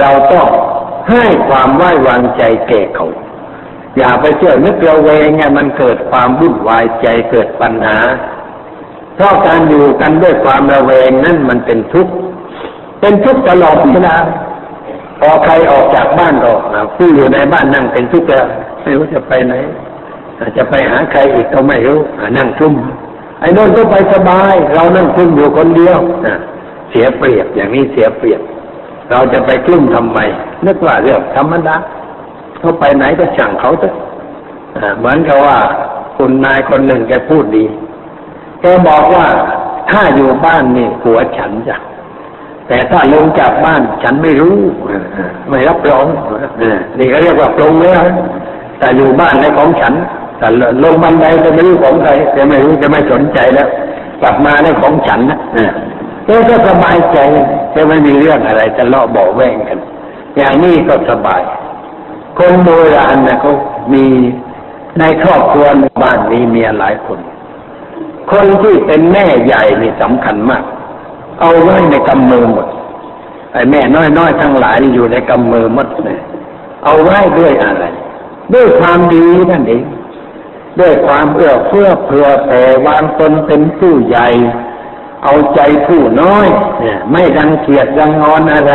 [0.01, 0.47] เราต้อง
[1.11, 3.09] ให้ความไว้วางใจแก่เขา
[3.99, 7.99] อย่าไปเชื่อนึกระเวงไงมันเกิดความวุ่นวายใจเกิดปัญหา
[9.15, 12.13] เพราะการอยู่กันด้วยความระแวงนั่นมันเป็นทุกข์
[13.01, 14.17] เป็นทุกข์ตลอดเวลา
[15.21, 18.47] พอใครออกจากบ้านก็อ่าผู้อยู่ในบ้านนั่งเป็นทุกข์แล้ว
[18.83, 19.55] ไม่รู้จะไปไหน
[20.41, 21.99] อาจจะไปหาใครอีกก็ไม่รู้
[22.39, 22.75] นั่งทุ่ม
[23.41, 26.35] ไอ้โน่นก็ไปสบาย เรานั่งทุ่มอยู่คนเดียวอะ
[26.91, 28.41] เสียเปรียบอย่างนี้เสียเปรียบ
[29.11, 30.19] เราจะไปกลุ้มทำไม
[30.67, 31.77] นึกว่าเรื่องธรรมดา
[32.59, 33.95] เขาไปไหนก็ช่างเขาเถอะ
[34.99, 35.59] เหมือนกับว่า
[36.17, 37.65] คุณนายคนหนึ่งแกพูดดี
[38.61, 39.27] แกบอกว่า
[39.91, 41.77] ถ้าอยู่บ้านนี่หัวฉันจ้ะ
[42.69, 44.59] แต่ถ้าลงจากบ้านฉันไม่รู้
[45.49, 46.07] ไม่รับรอง
[46.99, 48.03] นี่ก็เรียกว่าปรงแล้ว
[48.79, 49.95] แต่อยู่บ้านในของฉัน
[50.39, 50.49] แต่
[50.83, 53.69] ลงบันไดจะไม่รู้ของใครจะไม่รู้จะไม่สนใจแล้ว
[54.23, 55.71] กลับมาในของฉันนะเออ
[56.27, 57.19] แล้วก็สบายใจ
[57.75, 59.79] จะไม่มีเรื่องอะไรจะเลาะเบาแวงกัน
[60.37, 61.43] อย่างนี้ก็สบาย
[62.39, 63.53] คนโบราณนะเขา
[63.93, 64.05] มี
[64.99, 65.67] ในครอบครัว
[66.03, 67.19] บ้านมีเมียหลายคน
[68.31, 70.65] คนที่เป็นแม่ใหญ่นี่สำคัญมาก
[71.41, 72.67] เอาไว้ในกำมือหมด
[73.53, 73.81] ไอ้แม่
[74.19, 76.19] น้อยๆทั้งหลายนี่อยู่ในกำมือหมดเลย
[76.85, 77.85] เอาไว้ด้วยอะไร
[78.55, 79.83] ด้วยความดีนั่นเอง
[80.81, 84.29] ด้วยความเอื้อเฟื้อเผื่อแผ่วางตนเป็นผู้ใหญ่
[85.25, 86.47] เอาใจผู้น้อย
[86.81, 88.73] เนี่ยไม่รังเกียจรังงอนอะไร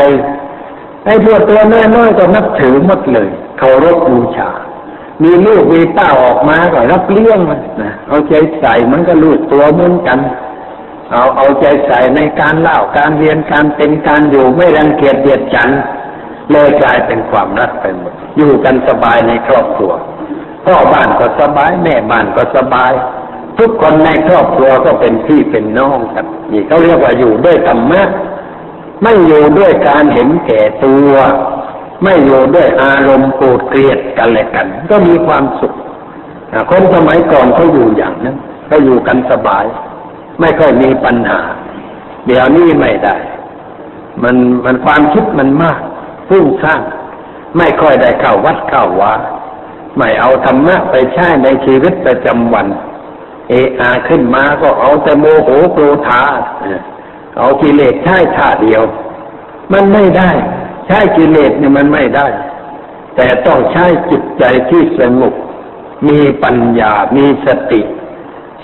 [1.05, 1.61] ไอ้พวกตัว
[1.95, 4.49] น้อยๆก็นับถือหมดเลยเคารพบูชา
[5.23, 10.19] มีลูกมีเต้าออกมาก็รับเลี้ยงมันนะเอาใจใส่มันก็ลูกตัวเหมือนกัน
[11.11, 15.69] เอาเอาใจใส่ในการเล่าการเรียนการเป็นการอยู่ไม่รังเกียจเดียดฉัน
[16.51, 19.91] เลยกลายเป็นความรักไปหมดอยู่กันสบายในครอบครัว
[20.66, 22.91] พ่อบ้านก็สบาย แม่บ้านก็สบาย
[23.59, 28.01] ทุกคนในครอบครัวก็เป็นพี่เป็นน้องกันนี่เขาเรียกว่าอยู่ด้วยธรรมะ
[29.03, 31.14] ไม่อยู่ด้วยการเห็นแก่ตัว
[32.03, 35.74] ไม่อยู่ด้วยอารมณ์โกรธเกลียดกันและกัน ก็มีความสุข
[36.70, 38.38] คนสมัยก่อนเขาอยู่อย่างนั้น
[38.68, 39.66] เขาอยู่กันสบาย
[40.39, 41.39] ไม่ค่อยมีปัญหา
[42.26, 43.16] เดี๋ยวนี้ไม่ได้
[44.24, 44.36] มัน
[44.66, 45.80] มันความคิดมันมาก
[46.30, 46.82] ฟุ้งซ่าน
[47.57, 49.14] ไม่ค่อยได้เข้าวัดเข้าวา
[49.97, 52.67] ไม่เอาธรรมะไปใช้ในชีวิตประจำวัน
[53.49, 56.23] เออาขึ้นมาก็เอาแต่โมโหโกรธา
[56.61, 56.79] เออ
[57.37, 58.83] เอากิเลสใช้ท่าเดียว
[59.73, 60.31] มันไม่ได้
[60.87, 62.27] ใช้กิเลสเนี่ยมันไม่ได้
[63.15, 65.33] แต่ต้องใช้จิตใจที่สงบ
[66.07, 67.81] มีปัญญา มีสติ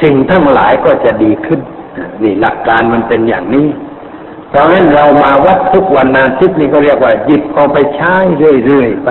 [0.01, 1.59] สิ่งทั้งหลายก็จะดีขึ้น
[2.21, 3.67] นี่หลักการมันเป็นอย่างนี้
[4.49, 8.15] เพราะฉะนั้นเรามาวัดทุกวันอาทิตย์นี่ก็เรียกว่าหยิบเอาไปใช้
[8.65, 9.09] เรื่อยๆไป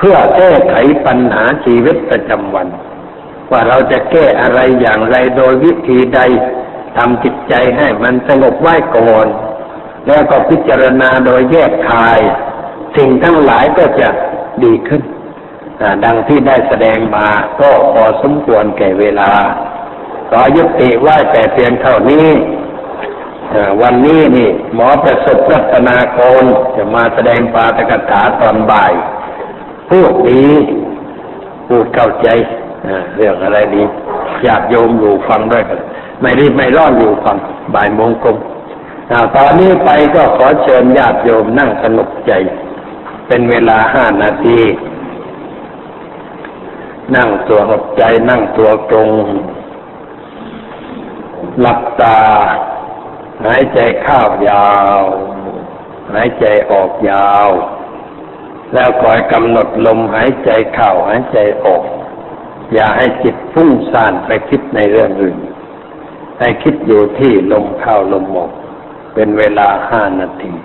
[0.00, 0.74] เพื่อแก้ไข
[1.06, 2.68] ปัญหาชีวิตประจำวัน
[3.50, 6.20] ว่าเราจะแก้อะไรอย่างไรโดยวิธีใด
[6.96, 9.26] ทำจิตใจให้มันสงบไว้ก่อน
[10.06, 12.20] แล้วก็พิจารณาโดยแยกคาย
[12.96, 14.08] สิ่งทั้งหลายก็จะ
[14.64, 15.02] ดีขึ้น
[16.04, 17.28] ดังที่ได้แสดงมา
[17.60, 19.32] ก็พอสมควรแก่เวลา
[20.30, 22.28] ขอยุติไว้แต่เพียงเท่านี้
[23.82, 26.44] วันนี้นี่ หมอประสบรัตนาโกน
[26.76, 28.92] จะมาแสดงปาตกถาตอนบ่าย
[29.90, 30.44] พูดดี
[31.68, 32.28] พูดเข้าใจ
[33.14, 33.82] เรื่องอะไรดี
[34.46, 35.78] ญาติโยมอยู่ฟังด้วยกัน
[36.20, 37.36] ไม่รีบไม่ร้อนอยู่ฟัง
[37.74, 38.36] บ่ายโมงกลม
[39.10, 42.32] อ่าตอนนี้ไปก็ขอเชิญญาติโยมนั่งสงบใจ
[43.26, 44.58] เป็นเวลาห้านาที
[47.16, 49.08] นั่งตัวหบใจนั่งตัวตรง
[51.60, 52.18] หลับตา
[53.46, 54.70] หายใจเข้ายา
[55.00, 55.02] ว
[56.14, 57.48] หายใจออกยาว
[58.74, 61.82] แล้วคอยกำหนดลมหายใจเข้าหายใจออก
[62.72, 65.38] อย่าให้จิตฟุ้งซ่านไปคิดในเรื่องอื่น
[66.40, 68.52] ให้คิดอยู่ที่ลมเข้าลมออก
[69.14, 70.54] เป็นเวลาห้านาที